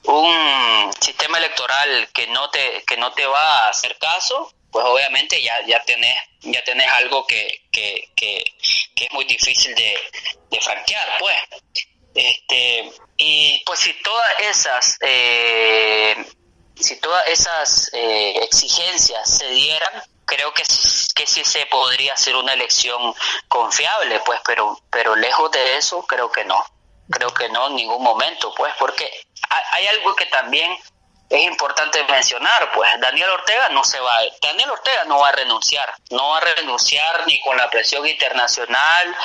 un 0.03 0.91
sistema 1.01 1.39
electoral 1.39 2.09
que 2.13 2.27
no 2.27 2.49
te, 2.51 2.83
que 2.87 2.95
no 2.95 3.11
te 3.13 3.25
va 3.25 3.65
a 3.65 3.69
hacer 3.69 3.97
caso, 3.97 4.53
pues 4.71 4.85
obviamente 4.85 5.41
ya, 5.41 5.65
ya 5.65 5.83
tenés, 5.83 6.15
ya 6.41 6.63
tenés 6.63 6.87
algo 6.91 7.25
que, 7.25 7.65
que, 7.71 8.11
que, 8.15 8.43
es 8.95 9.11
muy 9.11 9.25
difícil 9.25 9.73
de, 9.73 9.97
de 10.51 10.61
franquear, 10.61 11.17
pues. 11.17 11.37
Este, 12.13 12.91
y 13.17 13.63
pues 13.65 13.79
si 13.79 13.93
todas 14.01 14.39
esas 14.39 14.97
eh, 15.01 16.15
si 16.79 16.99
todas 16.99 17.27
esas 17.27 17.89
eh, 17.93 18.39
exigencias 18.43 19.37
se 19.37 19.49
dieran, 19.49 20.03
creo 20.29 20.53
que, 20.53 20.61
que 20.61 21.25
sí 21.25 21.43
se 21.43 21.65
podría 21.65 22.13
hacer 22.13 22.35
una 22.35 22.53
elección 22.53 23.13
confiable, 23.47 24.21
pues, 24.25 24.39
pero, 24.45 24.79
pero 24.91 25.15
lejos 25.15 25.51
de 25.51 25.77
eso 25.77 26.05
creo 26.05 26.31
que 26.31 26.45
no. 26.45 26.63
Creo 27.09 27.33
que 27.33 27.49
no 27.49 27.67
en 27.67 27.75
ningún 27.75 28.03
momento, 28.03 28.53
pues, 28.55 28.71
porque 28.77 29.09
hay 29.71 29.87
algo 29.87 30.15
que 30.15 30.27
también 30.27 30.77
es 31.29 31.43
importante 31.43 32.03
mencionar, 32.05 32.71
pues 32.73 32.89
Daniel 32.99 33.29
Ortega 33.29 33.69
no 33.69 33.83
se 33.83 33.99
va, 33.99 34.17
Daniel 34.41 34.71
Ortega 34.71 35.05
no 35.05 35.19
va 35.19 35.29
a 35.29 35.31
renunciar, 35.33 35.93
no 36.09 36.29
va 36.29 36.37
a 36.37 36.55
renunciar 36.55 37.27
ni 37.27 37.39
con 37.41 37.55
la 37.55 37.69
presión 37.69 38.05
internacional, 38.07 39.15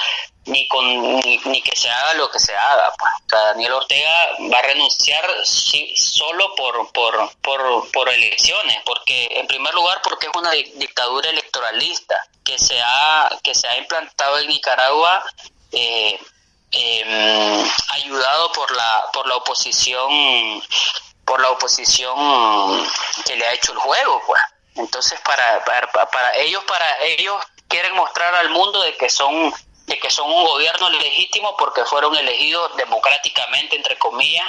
ni 0.46 0.68
con 0.68 0.84
ni, 1.20 1.62
que 1.62 1.74
se 1.74 1.88
haga 1.88 2.14
lo 2.14 2.30
que 2.30 2.38
se 2.38 2.54
haga. 2.54 2.92
Pues. 2.98 3.10
Daniel 3.28 3.72
Ortega 3.72 4.28
va 4.52 4.58
a 4.58 4.62
renunciar 4.62 5.24
sí, 5.44 5.94
solo 5.96 6.54
por, 6.54 6.92
por, 6.92 7.30
por, 7.40 7.90
por, 7.90 8.08
elecciones, 8.10 8.78
porque 8.84 9.28
en 9.30 9.46
primer 9.46 9.72
lugar 9.74 10.02
porque 10.02 10.26
es 10.26 10.32
una 10.36 10.50
dictadura 10.50 11.30
electoralista 11.30 12.16
que 12.44 12.58
se 12.58 12.78
ha, 12.82 13.30
que 13.42 13.54
se 13.54 13.66
ha 13.66 13.78
implantado 13.78 14.38
en 14.38 14.48
Nicaragua 14.48 15.24
eh, 15.72 16.20
em, 16.70 17.70
ayudado 17.88 18.52
por 18.52 18.70
la, 18.72 19.04
por 19.12 19.26
la 19.26 19.36
oposición 19.36 20.62
por 21.24 21.40
la 21.40 21.50
oposición 21.50 22.16
que 23.24 23.36
le 23.36 23.46
ha 23.46 23.52
hecho 23.54 23.72
el 23.72 23.78
juego 23.78 24.22
pues 24.26 24.42
entonces 24.76 25.18
para, 25.20 25.64
para, 25.64 25.90
para 25.90 26.36
ellos 26.36 26.62
para 26.64 26.98
ellos 27.02 27.42
quieren 27.68 27.94
mostrar 27.94 28.34
al 28.34 28.50
mundo 28.50 28.82
de 28.82 28.96
que 28.96 29.08
son 29.08 29.52
de 29.86 29.98
que 29.98 30.10
son 30.10 30.30
un 30.30 30.44
gobierno 30.44 30.90
legítimo 30.90 31.56
porque 31.56 31.84
fueron 31.84 32.16
elegidos 32.16 32.74
democráticamente, 32.76 33.76
entre 33.76 33.98
comillas, 33.98 34.46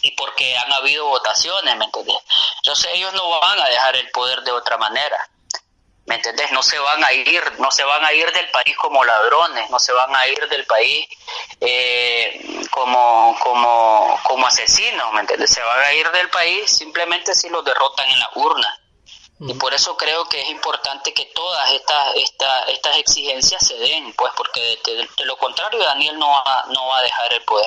y 0.00 0.12
porque 0.12 0.56
han 0.56 0.72
habido 0.72 1.06
votaciones, 1.06 1.76
¿me 1.76 1.84
entendés? 1.84 2.16
Entonces 2.58 2.90
ellos 2.94 3.12
no 3.14 3.28
van 3.40 3.60
a 3.60 3.68
dejar 3.68 3.96
el 3.96 4.10
poder 4.10 4.42
de 4.42 4.52
otra 4.52 4.78
manera, 4.78 5.28
¿me 6.06 6.16
entendés? 6.16 6.52
No 6.52 6.62
se 6.62 6.78
van 6.78 7.04
a 7.04 7.12
ir, 7.12 7.42
no 7.58 7.70
se 7.70 7.84
van 7.84 8.04
a 8.04 8.12
ir 8.12 8.30
del 8.32 8.48
país 8.50 8.76
como 8.76 9.04
ladrones, 9.04 9.68
no 9.70 9.78
se 9.78 9.92
van 9.92 10.14
a 10.14 10.26
ir 10.28 10.48
del 10.48 10.64
país 10.66 11.06
eh, 11.60 12.55
como, 12.76 13.34
como, 13.42 14.20
como 14.22 14.46
asesinos, 14.46 15.10
¿me 15.14 15.20
entendés? 15.20 15.50
Se 15.50 15.62
van 15.62 15.80
a 15.80 15.94
ir 15.94 16.10
del 16.10 16.28
país 16.28 16.70
simplemente 16.70 17.34
si 17.34 17.48
los 17.48 17.64
derrotan 17.64 18.06
en 18.06 18.18
la 18.18 18.30
urna. 18.34 18.78
Y 19.38 19.52
por 19.54 19.74
eso 19.74 19.96
creo 19.98 20.24
que 20.30 20.40
es 20.40 20.48
importante 20.48 21.12
que 21.12 21.28
todas 21.34 21.70
estas 21.72 22.14
estas 22.16 22.68
estas 22.70 22.96
exigencias 22.96 23.66
se 23.66 23.74
den, 23.74 24.14
pues 24.16 24.32
porque 24.34 24.78
de, 24.84 25.24
lo 25.26 25.36
contrario 25.36 25.78
Daniel 25.78 26.18
no 26.18 26.28
va, 26.28 26.64
no 26.72 26.86
va 26.86 26.98
a 26.98 27.02
dejar 27.02 27.32
el 27.34 27.42
poder. 27.42 27.66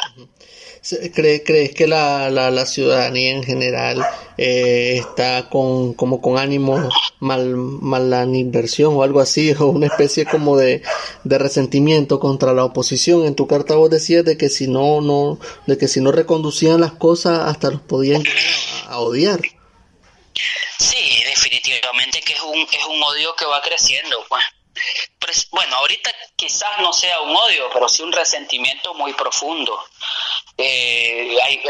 ¿Crees, 1.13 1.41
¿Crees 1.45 1.75
que 1.75 1.87
la, 1.87 2.31
la, 2.31 2.49
la 2.49 2.65
ciudadanía 2.65 3.31
en 3.31 3.43
general 3.43 4.03
eh, 4.37 4.95
está 4.97 5.49
con 5.49 5.93
como 5.93 6.21
con 6.21 6.39
ánimo 6.39 6.89
mal, 7.19 7.55
mala 7.55 8.23
inversión 8.23 8.95
o 8.95 9.03
algo 9.03 9.19
así 9.19 9.51
o 9.59 9.67
una 9.67 9.87
especie 9.87 10.25
como 10.25 10.57
de, 10.57 10.81
de 11.23 11.37
resentimiento 11.37 12.19
contra 12.19 12.53
la 12.53 12.65
oposición? 12.65 13.25
En 13.25 13.35
tu 13.35 13.45
carta 13.45 13.75
vos 13.75 13.91
decías 13.91 14.25
de 14.25 14.37
que 14.37 14.49
si 14.49 14.67
no 14.67 15.01
no 15.01 15.37
de 15.67 15.77
que 15.77 15.87
si 15.87 16.01
no 16.01 16.11
reconducían 16.11 16.81
las 16.81 16.93
cosas 16.93 17.41
hasta 17.47 17.69
los 17.69 17.81
podían 17.81 18.23
a 18.87 18.99
odiar. 18.99 19.41
Sí, 20.79 21.23
definitivamente 21.25 21.48
que 22.07 22.33
es 22.33 22.41
un, 22.41 22.67
es 22.71 22.85
un 22.85 23.03
odio 23.03 23.35
que 23.35 23.45
va 23.45 23.61
creciendo, 23.61 24.25
pues. 24.29 24.43
bueno, 25.51 25.75
ahorita 25.77 26.11
quizás 26.35 26.79
no 26.79 26.93
sea 26.93 27.21
un 27.21 27.35
odio, 27.35 27.69
pero 27.73 27.89
sí 27.89 28.01
un 28.01 28.11
resentimiento 28.11 28.93
muy 28.93 29.13
profundo. 29.13 29.83
eh, 30.57 31.37
hay, 31.43 31.61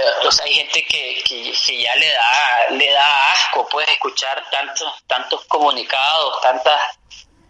hay 0.43 0.53
gente 0.53 0.83
que, 0.85 1.23
que, 1.23 1.81
ya 1.81 1.95
le 1.95 2.07
da 2.07 2.69
le 2.71 2.91
da 2.91 3.31
asco 3.33 3.67
pues 3.69 3.87
escuchar 3.89 4.43
tantos 4.49 4.91
tantos 5.05 5.45
comunicados 5.45 6.41
tantas 6.41 6.81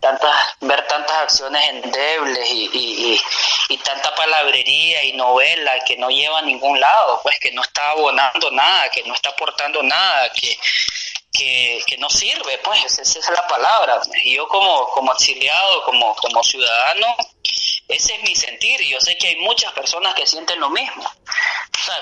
tantas 0.01 0.35
ver 0.61 0.85
tantas 0.87 1.15
acciones 1.15 1.69
endebles 1.69 2.49
y, 2.51 2.69
y, 2.73 3.21
y, 3.69 3.77
tanta 3.77 4.13
palabrería 4.15 5.03
y 5.03 5.13
novela 5.13 5.79
que 5.85 5.97
no 5.97 6.09
lleva 6.09 6.39
a 6.39 6.41
ningún 6.41 6.79
lado 6.79 7.21
pues 7.23 7.39
que 7.39 7.51
no 7.51 7.61
está 7.61 7.91
abonando 7.91 8.51
nada 8.51 8.89
que 8.89 9.03
no 9.03 9.13
está 9.13 9.29
aportando 9.29 9.81
nada 9.83 10.29
que 10.33 10.57
que, 11.39 11.82
que 11.88 11.97
no 11.97 12.10
sirve, 12.10 12.58
pues 12.63 12.99
esa 12.99 13.19
es 13.19 13.30
la 13.30 13.47
palabra. 13.47 14.02
Y 14.23 14.36
yo 14.36 14.47
como, 14.47 14.89
como 14.89 15.13
exiliado, 15.13 15.84
como, 15.84 16.13
como 16.15 16.43
ciudadano, 16.43 17.08
ese 17.88 18.15
es 18.15 18.23
mi 18.23 18.36
sentir 18.36 18.82
y 18.82 18.89
yo 18.89 18.99
sé 18.99 19.17
que 19.17 19.30
hay 19.30 19.36
muchas 19.38 19.71
personas 19.71 20.13
que 20.15 20.28
sienten 20.28 20.60
lo 20.60 20.69
mismo. 20.69 21.10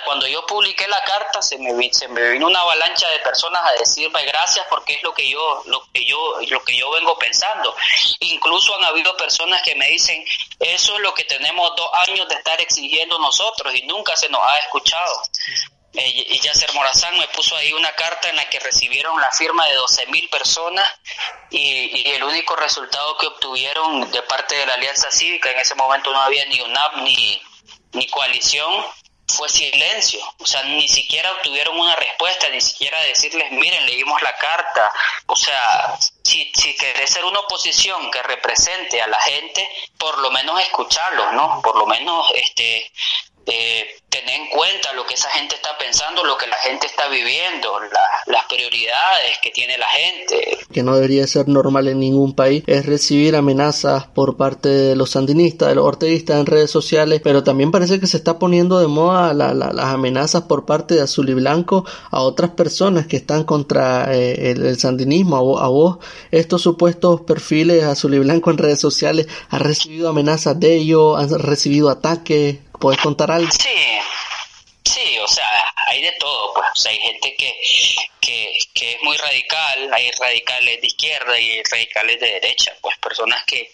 Cuando 0.06 0.28
yo 0.28 0.46
publiqué 0.46 0.88
la 0.88 1.02
carta 1.04 1.42
se 1.42 1.58
me, 1.60 1.94
se 1.94 2.08
me 2.08 2.32
vino 2.32 2.48
una 2.48 2.62
avalancha 2.62 3.08
de 3.10 3.20
personas 3.20 3.62
a 3.66 3.74
decirme 3.74 4.26
gracias 4.26 4.66
porque 4.70 4.94
es 4.94 5.04
lo 5.04 5.14
que 5.14 5.30
yo 5.30 5.64
lo 5.68 5.82
que 5.94 6.06
yo 6.06 6.40
lo 6.50 6.64
que 6.64 6.76
yo 6.76 6.90
vengo 6.92 7.18
pensando. 7.18 7.74
Incluso 8.20 8.76
han 8.76 8.84
habido 8.86 9.16
personas 9.16 9.62
que 9.62 9.76
me 9.76 9.88
dicen, 9.88 10.26
"Eso 10.60 10.96
es 10.96 11.02
lo 11.02 11.14
que 11.14 11.24
tenemos 11.24 11.74
dos 11.78 11.90
años 12.08 12.28
de 12.28 12.36
estar 12.36 12.60
exigiendo 12.60 13.18
nosotros 13.20 13.74
y 13.76 13.84
nunca 13.84 14.16
se 14.18 14.28
nos 14.30 14.42
ha 14.42 14.58
escuchado." 14.60 15.22
Eh, 15.94 16.26
y 16.30 16.40
Yasser 16.40 16.74
Morazán 16.74 17.18
me 17.18 17.28
puso 17.30 17.56
ahí 17.56 17.74
una 17.74 17.92
carta 17.94 18.30
en 18.30 18.36
la 18.36 18.50
que 18.50 18.60
recibieron 18.60 19.20
la 19.20 19.32
firma 19.32 19.66
de 19.68 19.76
12 19.76 20.08
mil 20.08 20.30
personas 20.30 20.88
y, 21.50 22.10
el 22.12 22.24
único 22.24 22.56
resultado 22.56 23.18
que 23.18 23.28
obtuvieron 23.28 24.12
de 24.12 24.22
parte 24.24 24.56
de 24.56 24.66
la 24.66 24.74
Alianza 24.74 25.12
Cívica, 25.12 25.52
en 25.52 25.60
ese 25.60 25.76
momento 25.76 26.12
no 26.12 26.22
había 26.22 26.46
ni 26.46 26.62
UNAP 26.62 26.98
ni, 26.98 27.42
ni 27.94 28.08
coalición, 28.08 28.86
fue 29.28 29.50
silencio. 29.50 30.20
O 30.40 30.46
sea, 30.46 30.64
ni 30.64 30.88
siquiera 30.88 31.32
obtuvieron 31.34 31.78
una 31.80 31.96
respuesta, 31.96 32.50
ni 32.50 32.62
siquiera 32.62 33.00
decirles, 33.04 33.52
miren, 33.52 33.86
leímos 33.86 34.22
la 34.22 34.36
carta. 34.38 34.92
O 35.28 35.36
sea, 35.36 35.98
si, 36.24 36.52
si 36.56 36.76
querés 36.76 37.10
ser 37.12 37.26
una 37.26 37.40
oposición 37.40 38.10
que 38.12 38.24
represente 38.24 39.02
a 39.02 39.08
la 39.08 39.20
gente, 39.22 39.70
por 39.98 40.18
lo 40.20 40.32
menos 40.32 40.60
escucharlos, 40.62 41.34
¿no? 41.34 41.62
Por 41.62 41.78
lo 41.78 41.86
menos 41.86 42.26
este 42.36 42.92
eh, 43.48 43.86
tener 44.10 44.40
en 44.40 44.48
cuenta 44.50 44.94
lo 44.94 45.06
que 45.06 45.16
esa 45.16 45.30
gente 45.32 45.56
está 45.56 45.70
pensando, 45.78 46.24
lo 46.24 46.38
que 46.38 46.48
la 46.48 46.56
gente 46.58 46.88
está 46.88 47.08
viviendo, 47.08 47.80
las 48.28 48.46
prioridades 48.46 49.38
que 49.42 49.52
tiene 49.52 49.78
la 49.78 49.88
gente. 49.88 50.58
Que 50.72 50.84
no 50.84 50.96
debería 50.96 51.28
ser 51.28 51.48
normal 51.48 51.88
en 51.88 52.00
ningún 52.00 52.34
país 52.34 52.64
es 52.68 52.86
recibir 52.86 53.36
amenazas 53.36 54.08
por 54.08 54.38
parte 54.38 54.70
de 54.70 54.96
los 54.96 55.12
sandinistas, 55.12 55.70
de 55.70 55.76
los 55.76 55.86
orteguistas 55.86 56.40
en 56.40 56.46
redes 56.46 56.72
sociales, 56.72 57.22
pero 57.24 57.44
también 57.44 57.72
parece 57.72 58.00
que 58.00 58.08
se 58.08 58.18
está 58.18 58.40
poniendo 58.40 58.80
de 58.80 58.88
moda 58.88 59.34
las 59.34 59.86
amenazas 59.86 60.44
por 60.44 60.66
parte 60.66 60.96
de 60.96 61.02
Azul 61.02 61.30
y 61.30 61.34
Blanco 61.34 61.86
a 62.12 62.22
otras 62.22 62.52
personas 62.52 63.08
que 63.08 63.18
están 63.18 63.44
contra 63.44 64.14
eh, 64.16 64.52
el, 64.52 64.78
sandinismo, 64.80 65.38
a 65.58 65.68
a 65.68 65.70
vos, 65.70 65.98
estos 66.32 66.62
supuestos 66.62 67.22
perfiles 67.22 67.84
Azul 67.84 68.14
y 68.14 68.20
Blanco 68.20 68.52
en 68.52 68.58
redes 68.58 68.80
sociales, 68.80 69.28
¿has 69.50 69.62
recibido 69.62 70.10
amenazas 70.10 70.60
de 70.60 70.76
ellos? 70.76 71.20
¿Han 71.20 71.40
recibido 71.40 71.90
ataques? 71.90 72.60
¿Puedes 72.80 73.02
contar 73.02 73.32
algo? 73.32 73.52
Sí, 73.52 74.00
sí, 74.86 75.20
o 75.20 75.28
sea, 75.28 75.48
hay 75.88 76.02
de 76.02 76.12
todo, 76.14 76.54
pues, 76.54 76.68
o 76.72 76.76
sea, 76.76 76.92
hay 76.92 77.00
gente 77.00 77.36
que, 77.36 77.54
que, 78.22 78.58
que 78.74 78.92
es 78.94 79.04
muy 79.04 79.18
radical, 79.18 79.94
hay 79.94 80.12
radicales 80.12 80.82
de 80.82 80.88
izquierda 80.88 81.40
y 81.40 81.64
radicales 81.64 82.20
de 82.20 82.28
derecha, 82.34 82.74
pues 82.82 82.98
personas 83.00 83.44
que, 83.46 83.72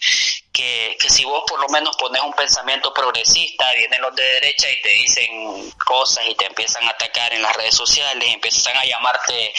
que, 0.54 0.96
que 1.00 1.10
si 1.10 1.24
vos 1.24 1.42
por 1.48 1.60
lo 1.60 1.68
menos 1.68 1.96
pones 1.96 2.22
un 2.22 2.32
pensamiento 2.32 2.94
progresista, 2.94 3.72
vienen 3.72 4.00
los 4.00 4.14
de 4.14 4.22
derecha 4.22 4.70
y 4.70 4.80
te 4.80 4.88
dicen 4.90 5.72
cosas 5.84 6.24
y 6.28 6.34
te 6.36 6.46
empiezan 6.46 6.86
a 6.86 6.90
atacar 6.90 7.34
en 7.34 7.42
las 7.42 7.56
redes 7.56 7.74
sociales, 7.74 8.32
empiezan 8.32 8.76
a 8.76 8.84
llamarte 8.84 9.52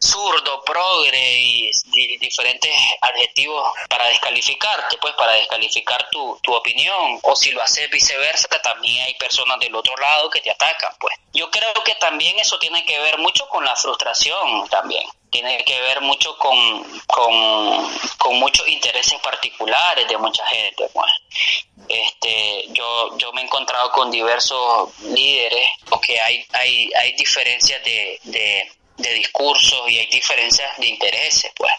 zurdo, 0.00 0.62
progre 0.64 1.38
y, 1.38 1.70
diferentes 2.18 2.72
adjetivos 3.00 3.68
para 3.88 4.06
descalificarte, 4.06 4.96
pues 4.98 5.14
para 5.14 5.32
descalificar 5.32 6.08
tu, 6.10 6.38
tu 6.42 6.54
opinión. 6.54 7.18
O 7.22 7.34
si 7.34 7.50
lo 7.50 7.60
haces 7.60 7.90
viceversa, 7.90 8.48
también 8.62 9.04
hay 9.04 9.14
personas 9.14 9.58
del 9.58 9.74
otro 9.74 9.96
lado 9.96 10.30
que 10.30 10.40
te 10.40 10.50
atacan, 10.50 10.94
pues. 11.00 11.14
Yo 11.32 11.50
creo 11.50 11.74
que 11.84 11.94
también 11.96 12.38
eso 12.38 12.58
tiene 12.58 12.84
que 12.84 12.98
ver 13.00 13.18
mucho 13.18 13.48
con 13.48 13.64
la 13.64 13.74
frustración 13.74 14.68
también 14.68 15.04
tiene 15.34 15.64
que 15.64 15.80
ver 15.80 16.00
mucho 16.00 16.38
con, 16.38 16.54
con, 17.08 18.38
muchos 18.38 18.68
intereses 18.68 19.18
particulares 19.20 20.06
de 20.06 20.16
mucha 20.16 20.46
gente. 20.46 20.88
Pues. 20.92 21.10
Este, 21.88 22.66
yo, 22.68 23.18
yo 23.18 23.32
me 23.32 23.40
he 23.40 23.44
encontrado 23.44 23.90
con 23.90 24.12
diversos 24.12 24.90
líderes 25.02 25.68
porque 25.88 26.20
hay, 26.20 26.46
hay, 26.52 26.88
hay 27.00 27.12
diferencias 27.16 27.82
de, 27.84 28.20
de, 28.22 29.12
discursos 29.14 29.90
y 29.90 29.98
hay 29.98 30.06
diferencias 30.06 30.78
de 30.78 30.86
intereses. 30.86 31.50
Pues. 31.56 31.72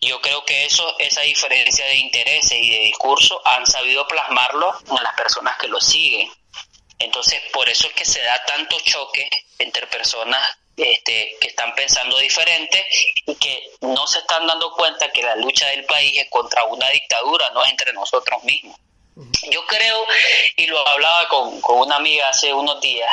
Yo 0.00 0.18
creo 0.22 0.42
que 0.46 0.64
eso, 0.64 0.98
esa 0.98 1.20
diferencia 1.20 1.84
de 1.84 1.96
intereses 1.96 2.58
y 2.58 2.70
de 2.70 2.78
discursos 2.78 3.38
han 3.44 3.66
sabido 3.66 4.08
plasmarlo 4.08 4.74
en 4.88 5.02
las 5.02 5.14
personas 5.14 5.58
que 5.58 5.68
lo 5.68 5.82
siguen. 5.82 6.30
Entonces, 6.98 7.42
por 7.52 7.68
eso 7.68 7.88
es 7.88 7.92
que 7.92 8.06
se 8.06 8.22
da 8.22 8.42
tanto 8.46 8.80
choque 8.80 9.28
entre 9.58 9.86
personas 9.86 10.40
este, 10.76 11.36
que 11.40 11.48
están 11.48 11.74
pensando 11.74 12.18
diferente 12.18 12.86
y 13.24 13.34
que 13.36 13.70
no 13.80 14.06
se 14.06 14.18
están 14.18 14.46
dando 14.46 14.72
cuenta 14.72 15.10
que 15.10 15.22
la 15.22 15.36
lucha 15.36 15.66
del 15.68 15.84
país 15.86 16.18
es 16.18 16.28
contra 16.30 16.64
una 16.64 16.88
dictadura, 16.90 17.50
no 17.50 17.64
es 17.64 17.70
entre 17.70 17.92
nosotros 17.94 18.44
mismos. 18.44 18.78
Yo 19.50 19.64
creo, 19.66 20.06
y 20.56 20.66
lo 20.66 20.86
hablaba 20.86 21.28
con, 21.28 21.60
una 21.78 21.96
amiga 21.96 22.28
hace 22.28 22.52
unos 22.52 22.80
días, 22.82 23.10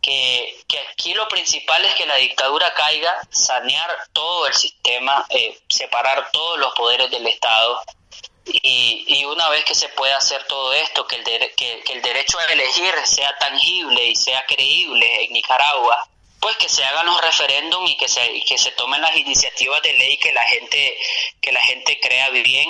que, 0.00 0.56
aquí 0.92 1.14
lo 1.14 1.26
principal 1.28 1.84
es 1.84 1.94
que 1.94 2.06
la 2.06 2.16
dictadura 2.16 2.72
caiga, 2.74 3.20
sanear 3.30 3.90
todo 4.12 4.46
el 4.46 4.54
sistema, 4.54 5.26
eh, 5.30 5.58
separar 5.68 6.30
todos 6.32 6.58
los 6.60 6.72
poderes 6.74 7.10
del 7.10 7.26
Estado. 7.26 7.82
Y, 8.44 9.04
y, 9.06 9.24
una 9.24 9.48
vez 9.50 9.64
que 9.64 9.74
se 9.74 9.88
pueda 9.90 10.16
hacer 10.16 10.44
todo 10.44 10.72
esto, 10.72 11.06
que 11.06 11.16
el, 11.16 11.24
que 11.54 11.92
el 11.92 12.02
derecho 12.02 12.38
a 12.38 12.44
elegir 12.46 12.94
sea 13.04 13.36
tangible 13.38 14.06
y 14.06 14.16
sea 14.16 14.44
creíble 14.46 15.24
en 15.24 15.32
Nicaragua, 15.32 16.08
pues 16.42 16.56
que 16.56 16.68
se 16.68 16.82
hagan 16.82 17.06
los 17.06 17.20
referéndums 17.20 17.88
y 17.88 17.96
que 17.96 18.08
se 18.08 18.42
que 18.44 18.58
se 18.58 18.72
tomen 18.72 19.00
las 19.00 19.16
iniciativas 19.16 19.80
de 19.82 19.92
ley 19.92 20.16
que 20.16 20.32
la 20.32 20.42
gente 20.42 20.98
que 21.40 21.52
la 21.52 21.60
gente 21.60 22.00
crea 22.00 22.30
bien 22.30 22.68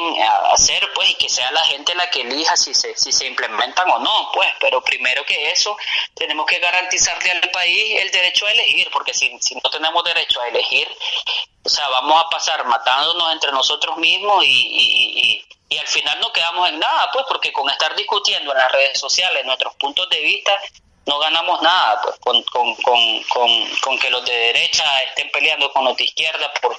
hacer 0.52 0.92
pues 0.94 1.08
y 1.08 1.14
que 1.14 1.30
sea 1.30 1.50
la 1.52 1.64
gente 1.64 1.94
la 1.94 2.10
que 2.10 2.20
elija 2.20 2.54
si 2.54 2.74
se 2.74 2.94
si 2.98 3.10
se 3.12 3.26
implementan 3.26 3.88
o 3.90 3.98
no 3.98 4.30
pues. 4.34 4.50
Pero 4.60 4.84
primero 4.84 5.24
que 5.24 5.50
eso 5.50 5.74
tenemos 6.14 6.44
que 6.44 6.58
garantizarle 6.58 7.30
al 7.30 7.50
país 7.50 8.00
el 8.02 8.10
derecho 8.10 8.46
a 8.46 8.52
elegir 8.52 8.90
porque 8.92 9.14
si, 9.14 9.34
si 9.40 9.54
no 9.54 9.70
tenemos 9.70 10.04
derecho 10.04 10.42
a 10.42 10.48
elegir 10.48 10.86
o 11.64 11.68
sea 11.70 11.88
vamos 11.88 12.22
a 12.22 12.28
pasar 12.28 12.66
matándonos 12.66 13.32
entre 13.32 13.52
nosotros 13.52 13.96
mismos 13.96 14.44
y, 14.44 14.48
y, 14.48 15.20
y 15.20 15.44
y 15.70 15.78
al 15.78 15.88
final 15.88 16.20
no 16.20 16.30
quedamos 16.34 16.68
en 16.68 16.78
nada, 16.78 17.08
pues 17.14 17.24
porque 17.26 17.50
con 17.50 17.70
estar 17.70 17.96
discutiendo 17.96 18.52
en 18.52 18.58
las 18.58 18.70
redes 18.70 19.00
sociales 19.00 19.42
nuestros 19.46 19.74
puntos 19.76 20.06
de 20.10 20.20
vista, 20.20 20.60
no 21.06 21.18
ganamos 21.18 21.60
nada 21.62 22.00
pues, 22.02 22.16
con, 22.20 22.42
con, 22.44 22.74
con, 22.76 23.68
con, 23.80 23.98
que 23.98 24.10
los 24.10 24.24
de 24.24 24.32
derecha 24.32 24.84
estén 25.04 25.30
peleando 25.30 25.72
con 25.72 25.84
los 25.84 25.96
de 25.96 26.04
izquierda 26.04 26.52
por, 26.60 26.76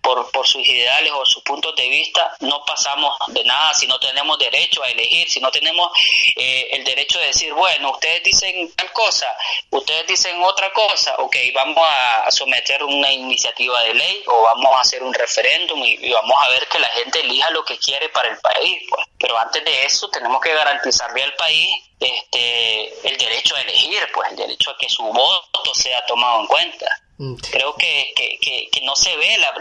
por, 0.00 0.30
por 0.30 0.46
sus 0.46 0.66
ideales 0.66 1.12
o 1.12 1.26
sus 1.26 1.42
puntos 1.42 1.74
de 1.76 1.88
vista, 1.88 2.34
no 2.40 2.64
pasamos 2.64 3.14
de 3.28 3.44
nada 3.44 3.74
si 3.74 3.86
no 3.86 3.98
tenemos 3.98 4.38
derecho 4.38 4.82
a 4.82 4.88
elegir, 4.88 5.28
si 5.28 5.40
no 5.40 5.50
tenemos 5.50 5.90
eh, 6.36 6.68
el 6.72 6.84
derecho 6.84 7.18
de 7.18 7.26
decir, 7.26 7.52
bueno, 7.52 7.92
ustedes 7.92 8.22
dicen 8.22 8.72
tal 8.74 8.92
cosa, 8.92 9.26
ustedes 9.70 10.06
dicen 10.06 10.42
otra 10.42 10.72
cosa, 10.72 11.14
ok, 11.18 11.36
vamos 11.54 11.86
a 11.86 12.30
someter 12.30 12.82
una 12.82 13.12
iniciativa 13.12 13.82
de 13.82 13.94
ley 13.94 14.22
o 14.26 14.42
vamos 14.42 14.74
a 14.74 14.80
hacer 14.80 15.02
un 15.02 15.12
referéndum 15.12 15.82
y, 15.84 15.98
y 16.00 16.12
vamos 16.12 16.36
a 16.40 16.48
ver 16.50 16.66
que 16.68 16.78
la 16.78 16.88
gente 16.88 17.20
elija 17.20 17.50
lo 17.50 17.64
que 17.64 17.78
quiere 17.78 18.08
para 18.08 18.28
el 18.28 18.38
país, 18.38 18.82
pues. 18.88 19.06
pero 19.18 19.38
antes 19.38 19.64
de 19.64 19.84
eso 19.84 20.08
tenemos 20.08 20.40
que 20.40 20.54
garantizarle 20.54 21.22
al 21.22 21.34
país 21.34 21.86
este, 22.00 23.08
el 23.08 23.16
derecho 23.16 23.56
a 23.56 23.62
elegir, 23.62 23.98
pues 24.12 24.30
el 24.30 24.36
derecho 24.36 24.70
a 24.70 24.78
que 24.78 24.88
su 24.88 25.02
voto 25.02 25.74
sea 25.74 26.04
tomado 26.06 26.40
en 26.40 26.46
cuenta. 26.46 26.86
Mm. 27.18 27.34
Creo 27.50 27.74
que, 27.76 28.12
que, 28.14 28.68
que, 28.70 28.80
no 28.82 28.94
se 28.94 29.16
ve, 29.16 29.38
la, 29.38 29.54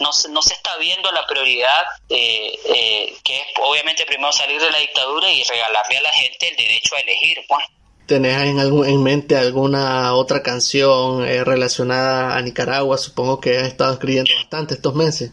no, 0.00 0.12
se, 0.12 0.28
no 0.28 0.42
se 0.42 0.54
está 0.54 0.76
viendo 0.78 1.10
la 1.12 1.24
prioridad, 1.26 1.84
eh, 2.08 2.58
eh, 2.64 3.16
que 3.22 3.40
es 3.40 3.46
obviamente 3.62 4.04
primero 4.06 4.32
salir 4.32 4.60
de 4.60 4.70
la 4.70 4.78
dictadura 4.78 5.30
y 5.30 5.44
regalarle 5.44 5.98
a 5.98 6.02
la 6.02 6.12
gente 6.12 6.48
el 6.48 6.56
derecho 6.56 6.96
a 6.96 7.00
elegir. 7.00 7.38
Pues. 7.48 7.64
¿Tenés 8.06 8.42
en, 8.42 8.58
algún, 8.58 8.88
en 8.88 9.02
mente 9.02 9.36
alguna 9.36 10.14
otra 10.14 10.42
canción 10.42 11.24
eh, 11.28 11.44
relacionada 11.44 12.36
a 12.36 12.42
Nicaragua? 12.42 12.98
Supongo 12.98 13.38
que 13.38 13.58
has 13.58 13.68
estado 13.68 13.92
escribiendo 13.92 14.34
bastante 14.34 14.74
estos 14.74 14.94
meses. 14.94 15.30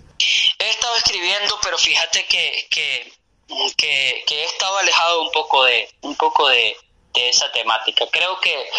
He 0.60 0.70
estado 0.70 0.96
escribiendo, 0.98 1.58
pero 1.64 1.78
fíjate 1.78 2.26
que, 2.26 2.68
que 2.70 3.14
que, 3.78 4.24
que 4.28 4.42
he 4.42 4.46
estado 4.46 4.78
alejado 4.78 5.22
un 5.22 5.32
poco 5.32 5.64
de, 5.64 5.90
un 6.02 6.16
poco 6.16 6.48
de, 6.48 6.78
esa 7.14 7.50
temática. 7.54 8.06
Creo 8.12 8.38
que 8.42 8.70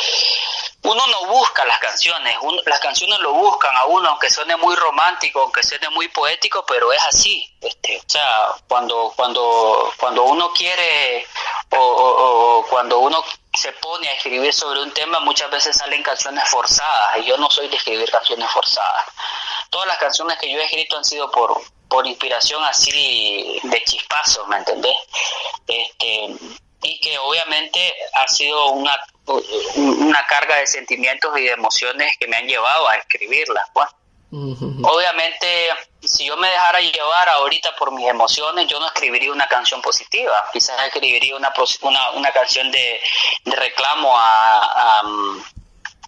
uno 0.82 1.06
no 1.06 1.26
busca 1.28 1.64
las 1.64 1.78
canciones, 1.78 2.36
las 2.66 2.80
canciones 2.80 3.18
lo 3.20 3.32
buscan 3.32 3.74
a 3.74 3.86
uno, 3.86 4.10
aunque 4.10 4.28
suene 4.28 4.56
muy 4.56 4.76
romántico, 4.76 5.40
aunque 5.40 5.62
suene 5.62 5.88
muy 5.88 6.08
poético, 6.08 6.62
pero 6.66 6.92
es 6.92 7.02
así. 7.04 7.50
Este, 7.62 7.96
o 7.96 8.02
sea, 8.06 8.48
cuando, 8.68 9.10
cuando, 9.16 9.90
cuando 9.96 10.24
uno 10.24 10.52
quiere 10.52 11.26
o, 11.70 11.78
o, 11.78 12.66
cuando 12.68 12.98
uno 12.98 13.24
se 13.54 13.72
pone 13.72 14.06
a 14.06 14.12
escribir 14.12 14.52
sobre 14.52 14.82
un 14.82 14.92
tema, 14.92 15.18
muchas 15.20 15.50
veces 15.50 15.74
salen 15.74 16.02
canciones 16.02 16.46
forzadas, 16.50 17.16
y 17.16 17.24
yo 17.24 17.38
no 17.38 17.50
soy 17.50 17.68
de 17.68 17.76
escribir 17.76 18.10
canciones 18.10 18.50
forzadas. 18.50 19.06
Todas 19.70 19.88
las 19.88 19.96
canciones 19.96 20.38
que 20.38 20.52
yo 20.52 20.60
he 20.60 20.64
escrito 20.64 20.98
han 20.98 21.04
sido 21.04 21.30
por, 21.30 21.58
por 21.88 22.06
inspiración 22.06 22.62
así 22.64 23.60
de 23.62 23.84
chispazos, 23.84 24.46
¿me 24.48 24.56
entendés? 24.58 24.96
Este, 25.66 26.36
y 26.82 27.00
que 27.00 27.18
obviamente 27.18 27.94
ha 28.14 28.28
sido 28.28 28.70
una, 28.70 28.96
una 29.76 30.22
carga 30.24 30.56
de 30.56 30.66
sentimientos 30.66 31.36
y 31.38 31.42
de 31.42 31.50
emociones 31.52 32.16
que 32.18 32.28
me 32.28 32.36
han 32.36 32.46
llevado 32.46 32.88
a 32.88 32.96
escribirlas, 32.96 33.68
pues. 33.72 33.88
Obviamente, 34.32 35.68
si 36.02 36.26
yo 36.26 36.36
me 36.36 36.48
dejara 36.48 36.80
llevar 36.80 37.28
ahorita 37.28 37.74
por 37.76 37.92
mis 37.92 38.06
emociones, 38.06 38.66
yo 38.66 38.78
no 38.78 38.86
escribiría 38.86 39.32
una 39.32 39.46
canción 39.46 39.80
positiva. 39.80 40.44
Quizás 40.52 40.78
escribiría 40.84 41.36
una, 41.36 41.52
una, 41.82 42.10
una 42.10 42.32
canción 42.32 42.70
de, 42.70 43.00
reclamo 43.44 44.14
a, 44.14 44.98
a, 44.98 45.02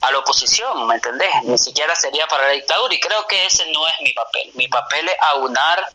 la 0.01 0.19
oposición, 0.19 0.87
¿me 0.87 0.95
entendés? 0.95 1.31
Ni 1.45 1.59
siquiera 1.59 1.95
sería 1.95 2.27
para 2.27 2.45
la 2.45 2.53
dictadura 2.53 2.95
y 2.95 3.01
creo 3.01 3.27
que 3.27 3.47
ese 3.47 3.71
no 3.73 3.87
es 3.87 3.95
mi 4.03 4.13
papel. 4.13 4.51
Mi 4.55 4.69
papel 4.69 5.09
es 5.09 5.17
aunar 5.21 5.89